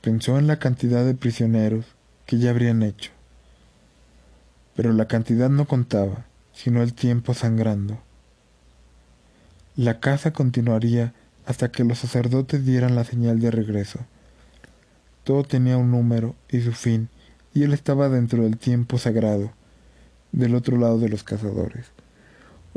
Pensó 0.00 0.38
en 0.38 0.46
la 0.46 0.60
cantidad 0.60 1.04
de 1.04 1.14
prisioneros 1.14 1.86
que 2.24 2.38
ya 2.38 2.50
habrían 2.50 2.84
hecho. 2.84 3.10
Pero 4.76 4.92
la 4.92 5.08
cantidad 5.08 5.50
no 5.50 5.66
contaba, 5.66 6.26
sino 6.52 6.84
el 6.84 6.94
tiempo 6.94 7.34
sangrando. 7.34 7.98
La 9.74 9.98
casa 9.98 10.32
continuaría 10.32 11.14
hasta 11.46 11.72
que 11.72 11.82
los 11.82 11.98
sacerdotes 11.98 12.64
dieran 12.64 12.94
la 12.94 13.02
señal 13.02 13.40
de 13.40 13.50
regreso. 13.50 13.98
Todo 15.24 15.42
tenía 15.42 15.78
un 15.78 15.90
número 15.90 16.36
y 16.48 16.60
su 16.60 16.72
fin, 16.72 17.08
y 17.54 17.64
él 17.64 17.72
estaba 17.72 18.08
dentro 18.08 18.44
del 18.44 18.56
tiempo 18.56 18.98
sagrado, 18.98 19.52
del 20.30 20.54
otro 20.54 20.78
lado 20.78 21.00
de 21.00 21.08
los 21.08 21.24
cazadores. 21.24 21.86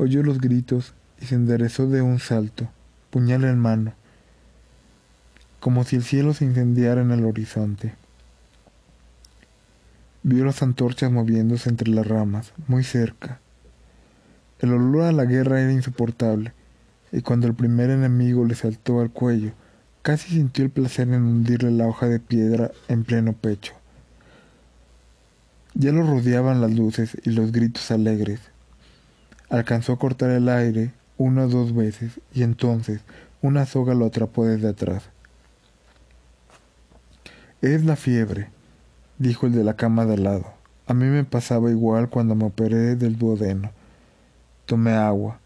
Oyó 0.02 0.24
los 0.24 0.40
gritos 0.40 0.94
y 1.20 1.26
se 1.26 1.36
enderezó 1.36 1.86
de 1.86 2.02
un 2.02 2.18
salto, 2.18 2.68
puñal 3.10 3.44
en 3.44 3.56
mano, 3.56 3.94
como 5.60 5.84
si 5.84 5.94
el 5.94 6.02
cielo 6.02 6.34
se 6.34 6.44
incendiara 6.44 7.02
en 7.02 7.12
el 7.12 7.24
horizonte. 7.24 7.94
Vio 10.24 10.44
las 10.44 10.60
antorchas 10.60 11.12
moviéndose 11.12 11.68
entre 11.68 11.88
las 11.88 12.04
ramas, 12.04 12.52
muy 12.66 12.82
cerca. 12.82 13.38
El 14.58 14.72
olor 14.72 15.04
a 15.04 15.12
la 15.12 15.24
guerra 15.24 15.60
era 15.60 15.70
insoportable, 15.70 16.52
y 17.12 17.20
cuando 17.20 17.46
el 17.46 17.54
primer 17.54 17.88
enemigo 17.90 18.44
le 18.44 18.56
saltó 18.56 19.00
al 19.00 19.12
cuello, 19.12 19.52
casi 20.02 20.30
sintió 20.30 20.64
el 20.64 20.72
placer 20.72 21.06
en 21.06 21.22
hundirle 21.22 21.70
la 21.70 21.86
hoja 21.86 22.08
de 22.08 22.18
piedra 22.18 22.72
en 22.88 23.04
pleno 23.04 23.34
pecho. 23.34 23.74
Ya 25.74 25.92
lo 25.92 26.02
rodeaban 26.02 26.60
las 26.60 26.72
luces 26.72 27.16
y 27.22 27.30
los 27.30 27.52
gritos 27.52 27.92
alegres. 27.92 28.51
Alcanzó 29.52 29.92
a 29.92 29.98
cortar 29.98 30.30
el 30.30 30.48
aire 30.48 30.92
una 31.18 31.44
o 31.44 31.48
dos 31.48 31.74
veces 31.74 32.20
y 32.32 32.42
entonces 32.42 33.02
una 33.42 33.66
soga 33.66 33.92
lo 33.92 34.06
atrapó 34.06 34.46
desde 34.46 34.70
atrás. 34.70 35.02
Es 37.60 37.84
la 37.84 37.96
fiebre, 37.96 38.48
dijo 39.18 39.46
el 39.46 39.52
de 39.52 39.62
la 39.62 39.76
cama 39.76 40.06
de 40.06 40.14
al 40.14 40.24
lado. 40.24 40.46
A 40.86 40.94
mí 40.94 41.04
me 41.04 41.24
pasaba 41.24 41.70
igual 41.70 42.08
cuando 42.08 42.34
me 42.34 42.46
operé 42.46 42.96
del 42.96 43.18
duodeno. 43.18 43.72
Tomé 44.64 44.92
agua 44.92 45.38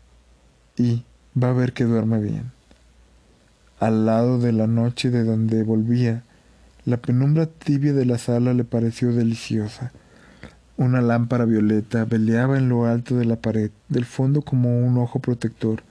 y 0.76 1.02
va 1.36 1.48
a 1.48 1.54
ver 1.54 1.72
que 1.72 1.82
duerme 1.82 2.20
bien. 2.20 2.52
Al 3.80 4.06
lado 4.06 4.38
de 4.38 4.52
la 4.52 4.68
noche 4.68 5.10
de 5.10 5.24
donde 5.24 5.64
volvía, 5.64 6.22
la 6.84 6.98
penumbra 6.98 7.46
tibia 7.46 7.92
de 7.92 8.06
la 8.06 8.18
sala 8.18 8.54
le 8.54 8.62
pareció 8.62 9.12
deliciosa. 9.12 9.90
Una 10.78 11.00
lámpara 11.00 11.46
violeta 11.46 12.04
veleaba 12.04 12.58
en 12.58 12.68
lo 12.68 12.84
alto 12.84 13.16
de 13.16 13.24
la 13.24 13.36
pared, 13.36 13.70
del 13.88 14.04
fondo 14.04 14.42
como 14.42 14.78
un 14.78 14.98
ojo 14.98 15.20
protector. 15.20 15.82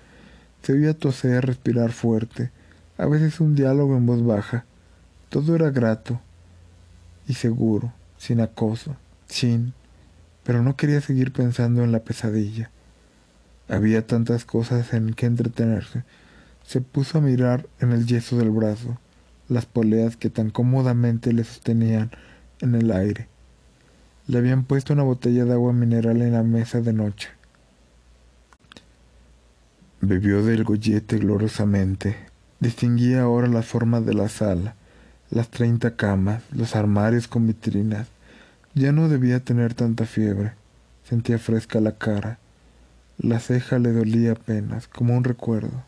Se 0.62 0.74
oía 0.74 0.94
toser, 0.94 1.44
respirar 1.44 1.92
fuerte, 1.92 2.52
a 3.00 3.08
veces 3.08 3.40
un 3.40 3.56
diálogo 3.56 3.98
en 3.98 4.06
voz 4.06 4.24
baja. 4.24 4.66
Todo 5.30 5.56
era 5.56 5.72
grato 5.72 6.22
y 7.28 7.34
seguro, 7.34 7.94
sin 8.18 8.42
acoso, 8.42 8.96
sin... 9.28 9.74
Pero 10.44 10.62
no 10.62 10.76
quería 10.76 11.02
seguir 11.02 11.34
pensando 11.34 11.84
en 11.84 11.92
la 11.92 12.04
pesadilla. 12.04 12.70
Había 13.68 14.06
tantas 14.06 14.46
cosas 14.46 14.94
en 14.94 15.16
que 15.16 15.26
entretenerse. 15.26 16.04
Se 16.64 16.82
puso 16.82 17.18
a 17.18 17.22
mirar 17.22 17.66
en 17.80 17.92
el 17.92 18.06
yeso 18.06 18.38
del 18.38 18.52
brazo, 18.52 19.00
las 19.50 19.66
poleas 19.66 20.16
que 20.16 20.30
tan 20.30 20.52
cómodamente 20.52 21.34
le 21.34 21.44
sostenían 21.44 22.12
en 22.62 22.76
el 22.76 22.92
aire 22.92 23.28
le 24.28 24.40
habían 24.40 24.64
puesto 24.64 24.94
una 24.94 25.04
botella 25.04 25.46
de 25.46 25.54
agua 25.54 25.72
mineral 25.72 26.22
en 26.22 26.34
la 26.34 26.42
mesa 26.42 26.82
de 26.82 26.94
noche. 26.94 27.30
Bebió 30.02 30.44
del 30.44 30.64
gollete 30.64 31.18
gloriosamente. 31.18 32.16
Distinguía 32.60 33.22
ahora 33.22 33.48
las 33.48 33.66
formas 33.66 34.06
de 34.06 34.14
la 34.14 34.30
sala, 34.30 34.76
las 35.30 35.50
treinta 35.50 35.96
camas, 35.96 36.42
los 36.52 36.76
armarios 36.76 37.28
con 37.28 37.46
vitrinas. 37.46 38.08
Ya 38.74 38.92
no 38.92 39.10
debía 39.10 39.40
tener 39.42 39.74
tanta 39.74 40.06
fiebre. 40.06 40.54
Sentía 41.08 41.38
fresca 41.38 41.80
la 41.80 41.92
cara. 41.92 42.40
La 43.18 43.40
ceja 43.40 43.78
le 43.80 43.92
dolía 43.92 44.32
apenas, 44.32 44.88
como 44.88 45.16
un 45.16 45.24
recuerdo. 45.24 45.84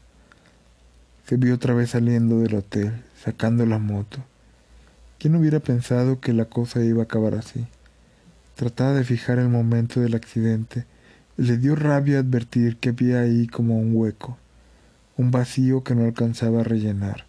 Se 1.26 1.38
vio 1.38 1.56
otra 1.56 1.74
vez 1.74 1.90
saliendo 1.90 2.40
del 2.40 2.56
hotel, 2.56 3.04
sacando 3.22 3.66
la 3.66 3.80
moto. 3.80 4.20
¿Quién 5.20 5.36
hubiera 5.36 5.60
pensado 5.60 6.20
que 6.20 6.34
la 6.34 6.46
cosa 6.46 6.84
iba 6.84 7.02
a 7.02 7.06
acabar 7.06 7.34
así? 7.34 7.66
Trataba 8.58 8.94
de 8.94 9.04
fijar 9.04 9.38
el 9.38 9.50
momento 9.50 10.00
del 10.00 10.16
accidente. 10.16 10.86
Le 11.38 11.58
dio 11.58 11.76
rabia 11.76 12.18
advertir 12.18 12.78
que 12.78 12.90
había 12.90 13.20
ahí 13.20 13.46
como 13.46 13.78
un 13.78 13.96
hueco, 13.96 14.36
un 15.16 15.30
vacío 15.30 15.84
que 15.84 15.94
no 15.94 16.06
alcanzaba 16.06 16.62
a 16.62 16.64
rellenar. 16.64 17.26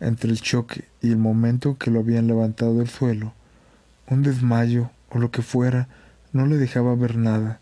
Entre 0.00 0.30
el 0.30 0.40
choque 0.40 0.84
y 1.02 1.10
el 1.10 1.18
momento 1.18 1.76
que 1.76 1.90
lo 1.90 2.00
habían 2.00 2.26
levantado 2.26 2.78
del 2.78 2.88
suelo, 2.88 3.34
un 4.08 4.22
desmayo 4.22 4.90
o 5.10 5.18
lo 5.18 5.30
que 5.30 5.42
fuera 5.42 5.88
no 6.32 6.46
le 6.46 6.56
dejaba 6.56 6.94
ver 6.94 7.16
nada, 7.16 7.60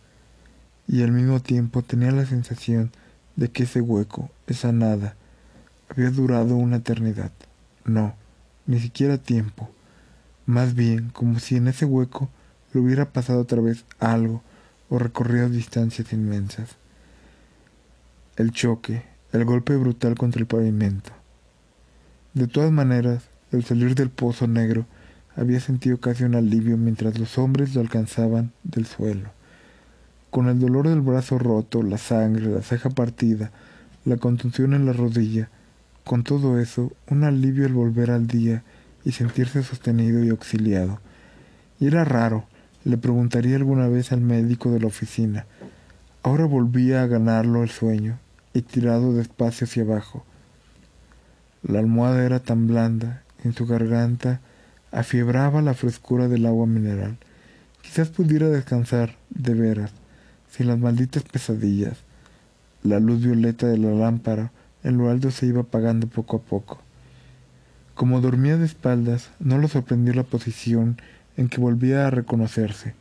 y 0.87 1.03
al 1.03 1.11
mismo 1.11 1.41
tiempo 1.41 1.83
tenía 1.83 2.13
la 2.13 2.27
sensación 2.27 2.93
de 3.35 3.49
que 3.49 3.65
ese 3.65 3.81
hueco, 3.81 4.31
esa 4.47 4.71
nada, 4.71 5.17
había 5.89 6.11
durado 6.11 6.55
una 6.55 6.77
eternidad. 6.77 7.33
No, 7.85 8.15
ni 8.69 8.79
siquiera 8.79 9.19
tiempo. 9.19 9.69
Más 10.47 10.77
bien 10.77 11.11
como 11.11 11.41
si 11.41 11.57
en 11.57 11.67
ese 11.67 11.85
hueco 11.85 12.31
hubiera 12.79 13.11
pasado 13.11 13.41
otra 13.41 13.61
vez 13.61 13.85
algo 13.99 14.43
o 14.89 14.99
recorrido 14.99 15.49
distancias 15.49 16.13
inmensas. 16.13 16.77
El 18.37 18.53
choque, 18.53 19.03
el 19.33 19.45
golpe 19.45 19.77
brutal 19.77 20.15
contra 20.17 20.41
el 20.41 20.47
pavimento. 20.47 21.11
De 22.35 22.47
todas 22.47 22.71
maneras, 22.71 23.25
el 23.53 23.65
salir 23.65 23.95
del 23.95 24.11
pozo 24.11 24.47
negro 24.47 24.87
había 25.37 25.61
sentido 25.61 25.99
casi 25.99 26.25
un 26.25 26.35
alivio 26.35 26.77
mientras 26.77 27.19
los 27.19 27.39
hombres 27.39 27.75
lo 27.75 27.81
alcanzaban 27.81 28.53
del 28.65 28.87
suelo. 28.87 29.31
Con 30.31 30.49
el 30.49 30.59
dolor 30.59 30.89
del 30.89 31.01
brazo 31.01 31.39
roto, 31.39 31.83
la 31.83 31.99
sangre, 31.99 32.47
la 32.47 32.63
ceja 32.63 32.91
partida, 32.91 33.51
la 34.05 34.17
contunción 34.17 34.75
en 34.75 34.85
la 34.85 34.93
rodilla, 34.93 35.49
con 36.05 36.25
todo 36.25 36.59
eso, 36.59 36.93
un 37.09 37.25
alivio 37.25 37.67
al 37.67 37.73
volver 37.73 38.11
al 38.11 38.27
día 38.27 38.63
y 39.05 39.13
sentirse 39.13 39.63
sostenido 39.63 40.25
y 40.25 40.31
auxiliado. 40.31 41.01
Y 41.79 41.87
era 41.87 42.05
raro, 42.05 42.47
le 42.89 42.97
preguntaría 42.97 43.57
alguna 43.57 43.87
vez 43.87 44.13
al 44.13 44.23
médico 44.23 44.71
de 44.71 44.81
la 44.81 44.87
oficina. 44.87 45.45
Ahora 46.23 46.47
volvía 46.47 47.03
a 47.03 47.07
ganarlo 47.07 47.63
el 47.63 47.69
sueño, 47.69 48.19
y 48.55 48.63
tirado 48.63 49.13
despacio 49.13 49.67
hacia 49.67 49.83
abajo. 49.83 50.25
La 51.63 51.81
almohada 51.81 52.25
era 52.25 52.41
tan 52.41 52.67
blanda, 52.67 53.23
en 53.45 53.53
su 53.53 53.67
garganta 53.67 54.41
afiebraba 54.91 55.61
la 55.61 55.75
frescura 55.75 56.29
del 56.29 56.47
agua 56.47 56.67
mineral. 56.67 57.19
Quizás 57.83 58.09
pudiera 58.09 58.49
descansar, 58.49 59.17
de 59.29 59.53
veras, 59.53 59.93
sin 60.51 60.69
las 60.69 60.79
malditas 60.79 61.25
pesadillas. 61.25 61.99
La 62.83 63.01
luz 63.01 63.21
violeta 63.21 63.67
de 63.67 63.77
la 63.77 63.91
lámpara 63.91 64.51
en 64.83 64.97
lo 64.97 65.11
alto 65.11 65.31
se 65.31 65.45
iba 65.45 65.61
apagando 65.61 66.07
poco 66.07 66.39
a 66.39 66.41
poco. 66.41 66.81
Como 67.95 68.23
dormía 68.23 68.57
de 68.57 68.65
espaldas, 68.65 69.31
no 69.41 69.59
lo 69.59 69.69
sorprendió 69.69 70.15
la 70.15 70.23
posición 70.23 70.97
en 71.39 71.49
que 71.49 71.61
volvía 71.61 72.07
a 72.07 72.11
reconocerse, 72.11 72.95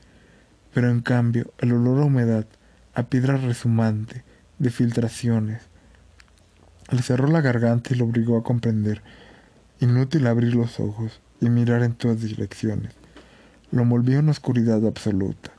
pero 0.73 0.89
en 0.89 1.01
cambio 1.01 1.51
el 1.57 1.73
olor 1.73 2.01
a 2.01 2.05
humedad, 2.05 2.45
a 2.93 3.03
piedra 3.03 3.35
resumante, 3.35 4.23
de 4.59 4.69
filtraciones, 4.69 5.63
le 6.91 7.01
cerró 7.01 7.27
la 7.27 7.41
garganta 7.41 7.93
y 7.93 7.97
lo 7.97 8.05
obligó 8.05 8.37
a 8.37 8.43
comprender. 8.43 9.01
Inútil 9.79 10.25
abrir 10.25 10.55
los 10.55 10.79
ojos 10.79 11.19
y 11.41 11.49
mirar 11.49 11.83
en 11.83 11.93
todas 11.93 12.21
direcciones. 12.21 12.93
Lo 13.71 13.81
envolvió 13.81 14.19
en 14.19 14.29
oscuridad 14.29 14.85
absoluta. 14.85 15.51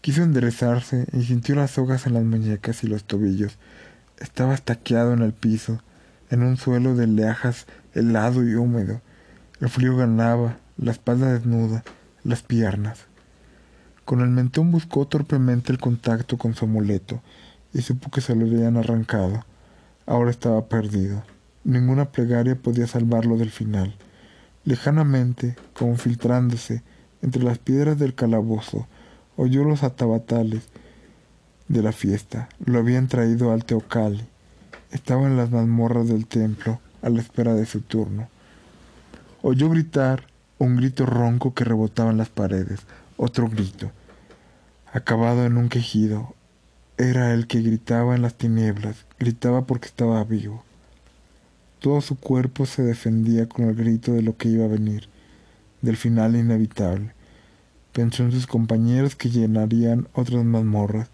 Quiso 0.00 0.22
enderezarse 0.22 1.06
y 1.12 1.22
sintió 1.22 1.54
las 1.54 1.72
sogas 1.72 2.06
en 2.06 2.14
las 2.14 2.24
muñecas 2.24 2.84
y 2.84 2.86
los 2.86 3.04
tobillos. 3.04 3.58
Estaba 4.18 4.54
estaqueado 4.54 5.14
en 5.14 5.22
el 5.22 5.32
piso, 5.32 5.80
en 6.30 6.42
un 6.42 6.56
suelo 6.56 6.94
de 6.94 7.06
leajas 7.06 7.66
helado 7.94 8.44
y 8.44 8.54
húmedo. 8.54 9.00
El 9.60 9.68
frío 9.70 9.96
ganaba, 9.96 10.58
la 10.78 10.92
espalda 10.92 11.32
desnuda, 11.32 11.84
las 12.22 12.42
piernas. 12.42 13.06
Con 14.04 14.20
el 14.20 14.28
mentón 14.28 14.70
buscó 14.70 15.06
torpemente 15.06 15.72
el 15.72 15.78
contacto 15.78 16.36
con 16.38 16.54
su 16.54 16.66
amuleto 16.66 17.22
y 17.72 17.82
supo 17.82 18.10
que 18.10 18.20
se 18.20 18.34
lo 18.34 18.46
habían 18.46 18.76
arrancado. 18.76 19.44
Ahora 20.06 20.30
estaba 20.30 20.66
perdido. 20.66 21.24
Ninguna 21.64 22.12
plegaria 22.12 22.54
podía 22.54 22.86
salvarlo 22.86 23.36
del 23.36 23.50
final. 23.50 23.96
Lejanamente, 24.64 25.56
como 25.72 25.96
filtrándose 25.96 26.82
entre 27.22 27.42
las 27.42 27.58
piedras 27.58 27.98
del 27.98 28.14
calabozo, 28.14 28.86
oyó 29.36 29.64
los 29.64 29.82
atabatales 29.82 30.68
de 31.68 31.82
la 31.82 31.92
fiesta. 31.92 32.48
Lo 32.64 32.78
habían 32.78 33.08
traído 33.08 33.52
al 33.52 33.64
Teocali. 33.64 34.24
Estaba 34.92 35.26
en 35.26 35.36
las 35.36 35.50
mazmorras 35.50 36.06
del 36.06 36.26
templo, 36.26 36.80
a 37.02 37.08
la 37.08 37.20
espera 37.20 37.54
de 37.54 37.66
su 37.66 37.80
turno. 37.80 38.28
Oyó 39.42 39.68
gritar 39.70 40.26
un 40.58 40.76
grito 40.76 41.04
ronco 41.04 41.52
que 41.52 41.64
rebotaba 41.64 42.10
en 42.10 42.16
las 42.16 42.30
paredes, 42.30 42.80
otro 43.16 43.48
grito, 43.48 43.92
acabado 44.92 45.44
en 45.44 45.58
un 45.58 45.68
quejido, 45.68 46.34
era 46.96 47.34
el 47.34 47.46
que 47.46 47.60
gritaba 47.60 48.14
en 48.14 48.22
las 48.22 48.34
tinieblas, 48.34 49.04
gritaba 49.18 49.66
porque 49.66 49.88
estaba 49.88 50.24
vivo. 50.24 50.64
Todo 51.78 52.00
su 52.00 52.16
cuerpo 52.16 52.64
se 52.64 52.82
defendía 52.82 53.48
con 53.48 53.66
el 53.66 53.74
grito 53.74 54.12
de 54.12 54.22
lo 54.22 54.38
que 54.38 54.48
iba 54.48 54.64
a 54.64 54.68
venir, 54.68 55.08
del 55.82 55.98
final 55.98 56.36
inevitable. 56.36 57.12
Pensó 57.92 58.22
en 58.22 58.32
sus 58.32 58.46
compañeros 58.46 59.14
que 59.14 59.28
llenarían 59.28 60.08
otras 60.14 60.42
mazmorras 60.44 61.10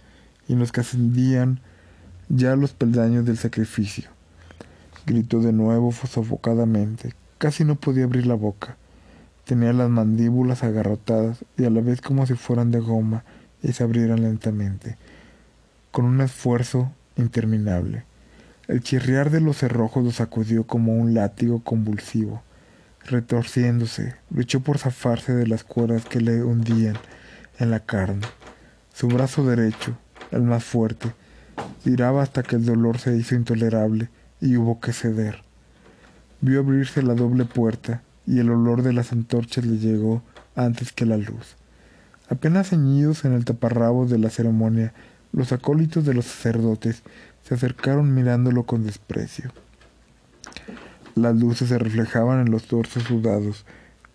y 0.46 0.52
en 0.52 0.60
los 0.60 0.70
que 0.70 0.82
ascendían 0.82 1.60
ya 2.28 2.54
los 2.54 2.72
peldaños 2.72 3.24
del 3.24 3.38
sacrificio. 3.38 4.08
Gritó 5.04 5.40
de 5.40 5.52
nuevo 5.52 5.90
sofocadamente. 5.90 7.14
Casi 7.38 7.64
no 7.64 7.74
podía 7.74 8.04
abrir 8.04 8.26
la 8.26 8.34
boca. 8.34 8.76
Tenía 9.44 9.72
las 9.72 9.90
mandíbulas 9.90 10.62
agarrotadas 10.62 11.44
y 11.56 11.64
a 11.64 11.70
la 11.70 11.80
vez 11.80 12.00
como 12.00 12.26
si 12.26 12.34
fueran 12.34 12.70
de 12.70 12.78
goma 12.80 13.24
y 13.62 13.72
se 13.72 13.82
abrieran 13.82 14.22
lentamente 14.22 14.96
con 15.92 16.06
un 16.06 16.22
esfuerzo 16.22 16.90
interminable. 17.16 18.04
El 18.66 18.82
chirriar 18.82 19.30
de 19.30 19.40
los 19.40 19.58
cerrojos 19.58 20.02
lo 20.02 20.10
sacudió 20.10 20.66
como 20.66 20.96
un 20.96 21.14
látigo 21.14 21.62
convulsivo. 21.62 22.42
Retorciéndose, 23.04 24.14
luchó 24.30 24.60
por 24.60 24.78
zafarse 24.78 25.34
de 25.34 25.46
las 25.46 25.64
cuerdas 25.64 26.06
que 26.06 26.20
le 26.20 26.42
hundían 26.42 26.96
en 27.58 27.70
la 27.70 27.80
carne. 27.80 28.26
Su 28.94 29.08
brazo 29.08 29.44
derecho, 29.44 29.96
el 30.30 30.42
más 30.42 30.64
fuerte, 30.64 31.12
tiraba 31.84 32.22
hasta 32.22 32.42
que 32.42 32.56
el 32.56 32.64
dolor 32.64 32.98
se 32.98 33.14
hizo 33.16 33.34
intolerable 33.34 34.08
y 34.40 34.56
hubo 34.56 34.80
que 34.80 34.92
ceder. 34.92 35.42
Vio 36.40 36.60
abrirse 36.60 37.02
la 37.02 37.14
doble 37.14 37.44
puerta 37.44 38.02
y 38.26 38.38
el 38.38 38.50
olor 38.50 38.82
de 38.82 38.92
las 38.92 39.12
antorchas 39.12 39.64
le 39.64 39.78
llegó 39.78 40.22
antes 40.54 40.92
que 40.92 41.06
la 41.06 41.16
luz. 41.16 41.56
Apenas 42.28 42.70
ceñidos 42.70 43.24
en 43.24 43.32
el 43.32 43.44
taparrabo 43.44 44.06
de 44.06 44.18
la 44.18 44.30
ceremonia, 44.30 44.92
los 45.32 45.52
acólitos 45.52 46.04
de 46.04 46.14
los 46.14 46.26
sacerdotes 46.26 47.02
se 47.42 47.54
acercaron 47.54 48.14
mirándolo 48.14 48.64
con 48.64 48.84
desprecio. 48.84 49.52
Las 51.14 51.36
luces 51.36 51.68
se 51.68 51.78
reflejaban 51.78 52.40
en 52.40 52.50
los 52.50 52.64
torsos 52.64 53.02
sudados, 53.02 53.66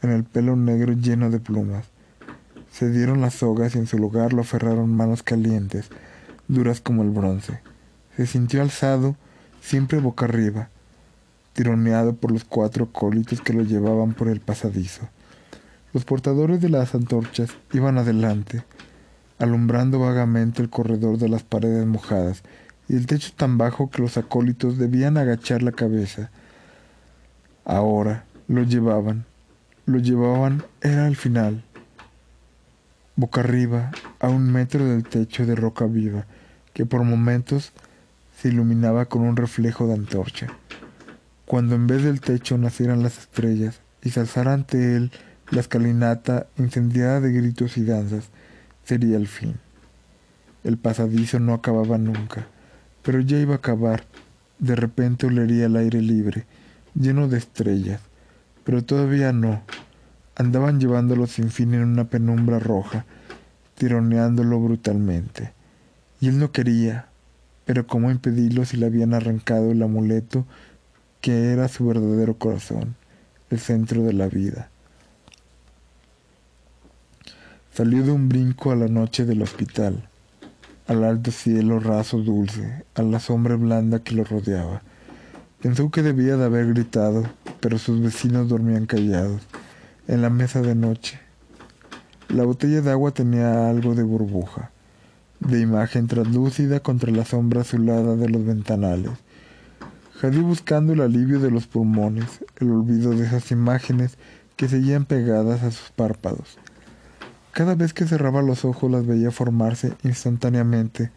en 0.02 0.12
el 0.12 0.24
pelo 0.24 0.56
negro 0.56 0.94
lleno 0.94 1.30
de 1.30 1.40
plumas. 1.40 1.86
Se 2.72 2.90
dieron 2.90 3.22
las 3.22 3.36
sogas 3.36 3.76
y 3.76 3.80
en 3.80 3.88
su 3.88 3.98
lugar 3.98 4.34
lo 4.34 4.42
aferraron 4.42 4.96
manos 4.96 5.24
calientes, 5.24 5.90
duras 6.48 6.82
como 6.82 7.04
el 7.04 7.10
bronce. 7.10 7.62
Se 8.16 8.26
sintió 8.26 8.62
alzado, 8.62 9.16
siempre 9.62 10.00
boca 10.00 10.26
arriba, 10.26 10.70
tironeado 11.58 12.14
por 12.14 12.32
los 12.32 12.44
cuatro 12.44 12.86
acólitos 12.86 13.42
que 13.42 13.52
lo 13.52 13.64
llevaban 13.64 14.14
por 14.14 14.28
el 14.28 14.42
pasadizo. 14.42 15.10
Los 15.92 16.06
portadores 16.06 16.62
de 16.62 16.70
las 16.70 16.94
antorchas 16.94 17.50
iban 17.74 17.98
adelante, 17.98 18.64
alumbrando 19.40 20.00
vagamente 20.00 20.62
el 20.62 20.70
corredor 20.70 21.18
de 21.18 21.30
las 21.30 21.42
paredes 21.42 21.88
mojadas 21.88 22.44
y 22.88 22.96
el 22.96 23.08
techo 23.08 23.32
tan 23.36 23.58
bajo 23.58 23.90
que 23.90 24.04
los 24.04 24.18
acólitos 24.20 24.78
debían 24.78 25.18
agachar 25.18 25.64
la 25.64 25.72
cabeza. 25.72 26.30
Ahora 27.66 28.26
lo 28.48 28.62
llevaban, 28.62 29.26
lo 29.88 29.98
llevaban, 29.98 30.64
era 30.82 31.08
al 31.08 31.16
final, 31.16 31.64
boca 33.16 33.42
arriba, 33.42 33.90
a 34.20 34.30
un 34.30 34.52
metro 34.52 34.86
del 34.86 35.04
techo 35.06 35.48
de 35.48 35.56
roca 35.56 35.86
viva, 35.88 36.28
que 36.74 36.86
por 36.86 37.04
momentos 37.04 37.74
se 38.40 38.50
iluminaba 38.50 39.06
con 39.06 39.24
un 39.24 39.36
reflejo 39.36 39.88
de 39.88 39.96
antorcha. 39.96 40.50
Cuando 41.48 41.76
en 41.76 41.88
vez 41.88 42.04
del 42.04 42.20
techo 42.20 42.58
nacieran 42.58 43.02
las 43.02 43.20
estrellas 43.20 43.80
y 44.04 44.10
se 44.10 44.20
alzara 44.20 44.52
ante 44.52 44.98
él 44.98 45.12
la 45.50 45.62
escalinata 45.62 46.48
incendiada 46.58 47.22
de 47.22 47.32
gritos 47.32 47.78
y 47.78 47.86
danzas, 47.86 48.26
sería 48.84 49.16
el 49.16 49.30
fin. 49.30 49.56
El 50.66 50.78
pasadizo 50.78 51.40
no 51.40 51.54
acababa 51.54 51.98
nunca, 51.98 52.46
pero 53.02 53.22
ya 53.22 53.38
iba 53.38 53.54
a 53.54 53.58
acabar. 53.60 54.04
De 54.60 54.76
repente 54.76 55.26
olería 55.26 55.68
el 55.68 55.78
aire 55.78 56.02
libre, 56.02 56.46
lleno 56.96 57.30
de 57.30 57.38
estrellas, 57.38 58.02
pero 58.66 58.84
todavía 58.84 59.32
no. 59.32 59.62
Andaban 60.36 60.82
llevándolo 60.82 61.28
sin 61.28 61.50
fin 61.50 61.74
en 61.74 61.84
una 61.84 62.10
penumbra 62.10 62.60
roja, 62.60 63.06
tironeándolo 63.76 64.60
brutalmente. 64.60 65.54
Y 66.20 66.28
él 66.28 66.40
no 66.40 66.52
quería, 66.52 67.08
pero 67.64 67.88
cómo 67.88 68.12
impedirlo 68.12 68.66
si 68.66 68.76
le 68.76 68.88
habían 68.88 69.14
arrancado 69.14 69.72
el 69.72 69.82
amuleto 69.82 70.46
que 71.22 71.52
era 71.52 71.68
su 71.68 71.88
verdadero 71.88 72.38
corazón, 72.38 72.96
el 73.50 73.60
centro 73.60 74.04
de 74.04 74.14
la 74.14 74.28
vida. 74.28 74.70
Salió 77.74 78.04
de 78.04 78.12
un 78.12 78.28
brinco 78.28 78.72
a 78.72 78.76
la 78.76 78.88
noche 78.88 79.26
del 79.26 79.42
hospital, 79.42 80.10
al 80.88 81.04
alto 81.04 81.32
cielo 81.32 81.80
raso 81.80 82.18
dulce, 82.18 82.84
a 82.96 83.02
la 83.02 83.20
sombra 83.20 83.56
blanda 83.56 84.00
que 84.00 84.16
lo 84.16 84.24
rodeaba. 84.24 84.82
Pensó 85.62 85.92
que 85.92 86.02
debía 86.02 86.38
de 86.38 86.46
haber 86.46 86.68
gritado, 86.74 87.24
pero 87.60 87.78
sus 87.78 88.02
vecinos 88.02 88.48
dormían 88.48 88.86
callados, 88.86 89.42
en 90.08 90.22
la 90.22 90.30
mesa 90.30 90.62
de 90.62 90.76
noche. 90.76 91.20
La 92.30 92.44
botella 92.44 92.82
de 92.82 92.92
agua 92.92 93.12
tenía 93.12 93.70
algo 93.70 93.96
de 93.96 94.04
burbuja, 94.04 94.72
de 95.40 95.60
imagen 95.60 96.08
translúcida 96.08 96.80
contra 96.80 97.12
la 97.12 97.26
sombra 97.26 97.62
azulada 97.62 98.16
de 98.16 98.30
los 98.30 98.46
ventanales. 98.46 99.12
Jadí 100.20 100.40
buscando 100.40 100.94
el 100.94 101.02
alivio 101.02 101.40
de 101.40 101.52
los 101.52 101.68
pulmones, 101.68 102.44
el 102.60 102.72
olvido 102.72 103.12
de 103.12 103.24
esas 103.28 103.52
imágenes 103.52 104.18
que 104.56 104.68
seguían 104.68 105.06
pegadas 105.06 105.62
a 105.62 105.70
sus 105.70 105.92
párpados. 105.92 106.58
Cada 107.52 107.76
vez 107.76 107.94
que 107.94 108.08
cerraba 108.08 108.42
los 108.42 108.66
ojos 108.66 108.90
las 108.90 109.06
veía 109.06 109.30
formarse 109.30 109.94
instantáneamente 110.04 111.12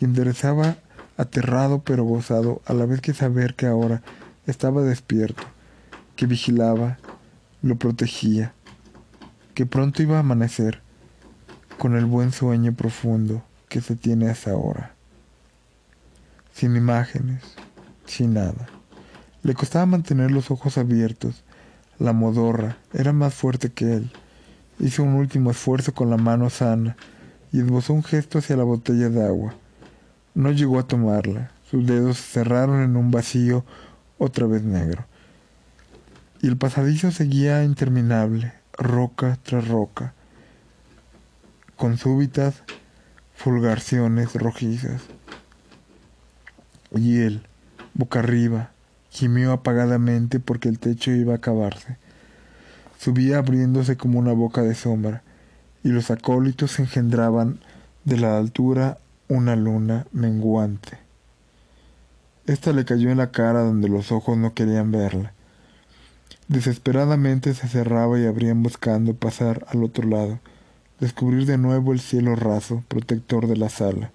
y 0.00 0.04
enderezaba 0.04 0.78
aterrado 1.16 1.82
pero 1.84 2.02
gozado 2.02 2.60
a 2.66 2.74
la 2.74 2.86
vez 2.86 3.00
que 3.00 3.14
saber 3.14 3.54
que 3.54 3.66
ahora 3.66 4.02
estaba 4.46 4.82
despierto, 4.82 5.44
que 6.16 6.26
vigilaba, 6.26 6.98
lo 7.62 7.76
protegía, 7.76 8.52
que 9.54 9.64
pronto 9.64 10.02
iba 10.02 10.16
a 10.16 10.20
amanecer 10.20 10.82
con 11.78 11.94
el 11.96 12.04
buen 12.04 12.32
sueño 12.32 12.72
profundo 12.74 13.44
que 13.68 13.80
se 13.80 13.94
tiene 13.94 14.28
hasta 14.28 14.50
ahora. 14.50 14.96
Sin 16.52 16.74
imágenes, 16.74 17.42
sin 18.10 18.34
nada. 18.34 18.68
Le 19.42 19.54
costaba 19.54 19.86
mantener 19.86 20.30
los 20.30 20.50
ojos 20.50 20.78
abiertos. 20.78 21.44
La 21.98 22.12
modorra 22.12 22.76
era 22.92 23.12
más 23.12 23.34
fuerte 23.34 23.70
que 23.70 23.94
él 23.94 24.12
Hizo 24.80 25.02
un 25.02 25.14
último 25.14 25.50
esfuerzo 25.50 25.92
con 25.92 26.08
la 26.08 26.16
mano 26.16 26.48
sana 26.48 26.96
y 27.52 27.60
esbozó 27.60 27.92
un 27.92 28.02
gesto 28.02 28.38
hacia 28.38 28.56
la 28.56 28.64
botella 28.64 29.10
de 29.10 29.22
agua. 29.22 29.54
No 30.34 30.52
llegó 30.52 30.78
a 30.78 30.86
tomarla. 30.86 31.50
Sus 31.70 31.86
dedos 31.86 32.16
se 32.16 32.32
cerraron 32.32 32.82
en 32.82 32.96
un 32.96 33.10
vacío 33.10 33.62
otra 34.16 34.46
vez 34.46 34.62
negro. 34.62 35.04
Y 36.40 36.48
el 36.48 36.56
pasadizo 36.56 37.10
seguía 37.10 37.62
interminable, 37.62 38.54
roca 38.72 39.38
tras 39.42 39.68
roca, 39.68 40.14
con 41.76 41.98
súbitas 41.98 42.62
fulgarciones 43.34 44.32
rojizas. 44.32 45.02
Y 46.96 47.18
él, 47.18 47.46
boca 48.00 48.18
arriba, 48.18 48.72
gimió 49.10 49.52
apagadamente 49.52 50.40
porque 50.40 50.68
el 50.68 50.80
techo 50.80 51.12
iba 51.12 51.34
a 51.34 51.36
acabarse 51.36 51.98
subía 53.00 53.38
abriéndose 53.38 53.96
como 53.96 54.18
una 54.18 54.32
boca 54.32 54.62
de 54.62 54.74
sombra, 54.74 55.22
y 55.82 55.88
los 55.88 56.10
acólitos 56.10 56.78
engendraban 56.78 57.58
de 58.04 58.18
la 58.18 58.36
altura 58.36 58.98
una 59.26 59.56
luna 59.56 60.06
menguante. 60.12 60.98
Esta 62.44 62.72
le 62.72 62.84
cayó 62.84 63.08
en 63.10 63.16
la 63.16 63.30
cara 63.30 63.60
donde 63.60 63.88
los 63.88 64.12
ojos 64.12 64.36
no 64.36 64.52
querían 64.52 64.92
verla. 64.92 65.32
Desesperadamente 66.48 67.54
se 67.54 67.68
cerraba 67.68 68.18
y 68.18 68.26
abrían 68.26 68.62
buscando 68.62 69.14
pasar 69.14 69.64
al 69.68 69.82
otro 69.82 70.06
lado, 70.06 70.38
descubrir 70.98 71.46
de 71.46 71.56
nuevo 71.56 71.94
el 71.94 72.00
cielo 72.00 72.36
raso, 72.36 72.84
protector 72.88 73.46
de 73.46 73.56
la 73.56 73.70
sala, 73.70 74.10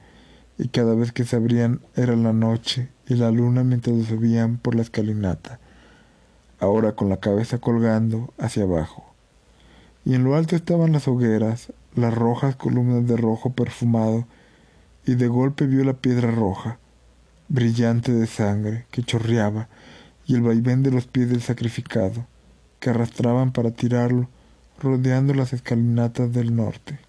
y 0.58 0.70
cada 0.70 0.96
vez 0.96 1.12
que 1.12 1.26
se 1.26 1.36
abrían 1.36 1.82
era 1.96 2.16
la 2.16 2.34
noche 2.34 2.90
y 3.08 3.16
la 3.16 3.32
luna 3.32 3.64
mientras 3.64 4.06
subían 4.06 4.58
por 4.58 4.76
la 4.76 4.82
escalinata 4.82 5.60
ahora 6.60 6.94
con 6.94 7.10
la 7.10 7.18
cabeza 7.18 7.58
colgando 7.60 8.34
hacia 8.38 8.64
abajo. 8.64 9.14
Y 10.04 10.16
en 10.16 10.24
lo 10.24 10.36
alto 10.36 10.56
estaban 10.56 10.92
las 10.92 11.08
hogueras, 11.08 11.74
las 11.96 12.14
rojas 12.14 12.56
columnas 12.56 13.08
de 13.08 13.18
rojo 13.18 13.54
perfumado, 13.54 14.28
y 15.06 15.16
de 15.16 15.28
golpe 15.28 15.66
vio 15.68 15.84
la 15.84 15.94
piedra 15.94 16.32
roja, 16.32 16.80
brillante 17.48 18.12
de 18.12 18.28
sangre, 18.28 18.86
que 18.92 19.04
chorreaba, 19.04 19.68
y 20.26 20.36
el 20.36 20.42
vaivén 20.42 20.84
de 20.84 20.92
los 20.92 21.06
pies 21.06 21.30
del 21.30 21.42
sacrificado, 21.42 22.26
que 22.80 22.90
arrastraban 22.90 23.52
para 23.52 23.72
tirarlo, 23.72 24.28
rodeando 24.80 25.34
las 25.34 25.54
escalinatas 25.54 26.34
del 26.34 26.56
norte. 26.56 27.00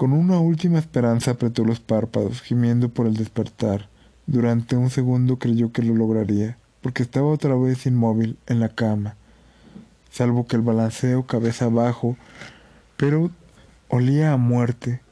Con 0.00 0.14
una 0.14 0.38
última 0.38 0.78
esperanza 0.78 1.32
apretó 1.32 1.62
los 1.62 1.78
párpados, 1.78 2.40
gimiendo 2.40 2.88
por 2.88 3.06
el 3.06 3.18
despertar. 3.18 3.90
Durante 4.26 4.74
un 4.74 4.88
segundo 4.88 5.38
creyó 5.38 5.72
que 5.72 5.82
lo 5.82 5.94
lograría 5.94 6.56
porque 6.80 7.02
estaba 7.02 7.26
otra 7.26 7.54
vez 7.54 7.84
inmóvil 7.84 8.38
en 8.46 8.60
la 8.60 8.70
cama, 8.70 9.16
salvo 10.10 10.46
que 10.46 10.56
el 10.56 10.62
balanceo 10.62 11.26
cabeza 11.26 11.66
abajo, 11.66 12.16
pero 12.96 13.30
olía 13.88 14.32
a 14.32 14.38
muerte 14.38 15.02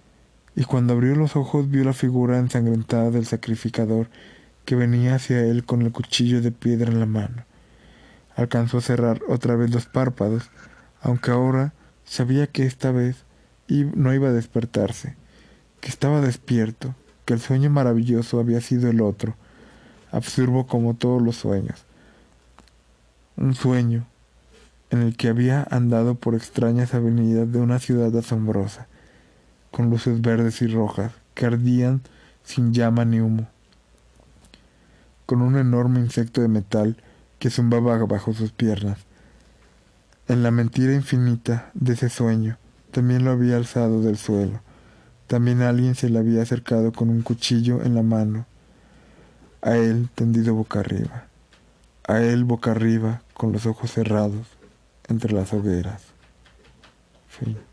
y 0.56 0.64
cuando 0.64 0.94
abrió 0.94 1.14
los 1.16 1.36
ojos 1.36 1.70
vio 1.70 1.84
la 1.84 1.92
figura 1.92 2.38
ensangrentada 2.38 3.10
del 3.10 3.26
sacrificador 3.26 4.08
que 4.64 4.74
venía 4.74 5.16
hacia 5.16 5.44
él 5.44 5.66
con 5.66 5.82
el 5.82 5.92
cuchillo 5.92 6.40
de 6.40 6.50
piedra 6.50 6.90
en 6.90 6.98
la 6.98 7.04
mano. 7.04 7.44
Alcanzó 8.36 8.78
a 8.78 8.80
cerrar 8.80 9.20
otra 9.28 9.54
vez 9.54 9.70
los 9.70 9.84
párpados, 9.84 10.50
aunque 11.02 11.30
ahora 11.30 11.74
sabía 12.06 12.46
que 12.46 12.64
esta 12.64 12.90
vez 12.90 13.27
no 13.68 14.14
iba 14.14 14.28
a 14.28 14.32
despertarse, 14.32 15.14
que 15.80 15.88
estaba 15.88 16.20
despierto, 16.20 16.94
que 17.24 17.34
el 17.34 17.40
sueño 17.40 17.70
maravilloso 17.70 18.40
había 18.40 18.60
sido 18.60 18.90
el 18.90 19.00
otro, 19.00 19.36
absurdo 20.10 20.66
como 20.66 20.94
todos 20.94 21.20
los 21.22 21.36
sueños. 21.36 21.84
Un 23.36 23.54
sueño 23.54 24.06
en 24.90 25.02
el 25.02 25.16
que 25.16 25.28
había 25.28 25.66
andado 25.70 26.14
por 26.14 26.34
extrañas 26.34 26.94
avenidas 26.94 27.52
de 27.52 27.60
una 27.60 27.78
ciudad 27.78 28.16
asombrosa, 28.16 28.86
con 29.70 29.90
luces 29.90 30.20
verdes 30.22 30.62
y 30.62 30.66
rojas 30.66 31.12
que 31.34 31.46
ardían 31.46 32.00
sin 32.42 32.72
llama 32.72 33.04
ni 33.04 33.20
humo, 33.20 33.46
con 35.26 35.42
un 35.42 35.56
enorme 35.56 36.00
insecto 36.00 36.40
de 36.40 36.48
metal 36.48 36.96
que 37.38 37.50
zumbaba 37.50 37.98
bajo 38.06 38.32
sus 38.32 38.50
piernas. 38.52 38.98
En 40.26 40.42
la 40.42 40.50
mentira 40.50 40.94
infinita 40.94 41.70
de 41.74 41.92
ese 41.92 42.08
sueño, 42.08 42.56
también 42.98 43.24
lo 43.24 43.30
había 43.30 43.56
alzado 43.56 44.02
del 44.02 44.16
suelo. 44.16 44.60
También 45.28 45.62
alguien 45.62 45.94
se 45.94 46.10
le 46.10 46.18
había 46.18 46.42
acercado 46.42 46.90
con 46.90 47.10
un 47.10 47.22
cuchillo 47.22 47.80
en 47.84 47.94
la 47.94 48.02
mano. 48.02 48.44
A 49.62 49.76
él 49.76 50.08
tendido 50.16 50.56
boca 50.56 50.80
arriba. 50.80 51.28
A 52.08 52.20
él 52.20 52.42
boca 52.42 52.72
arriba, 52.72 53.22
con 53.34 53.52
los 53.52 53.66
ojos 53.66 53.92
cerrados, 53.92 54.48
entre 55.06 55.32
las 55.32 55.52
hogueras. 55.52 56.02
Fin. 57.28 57.67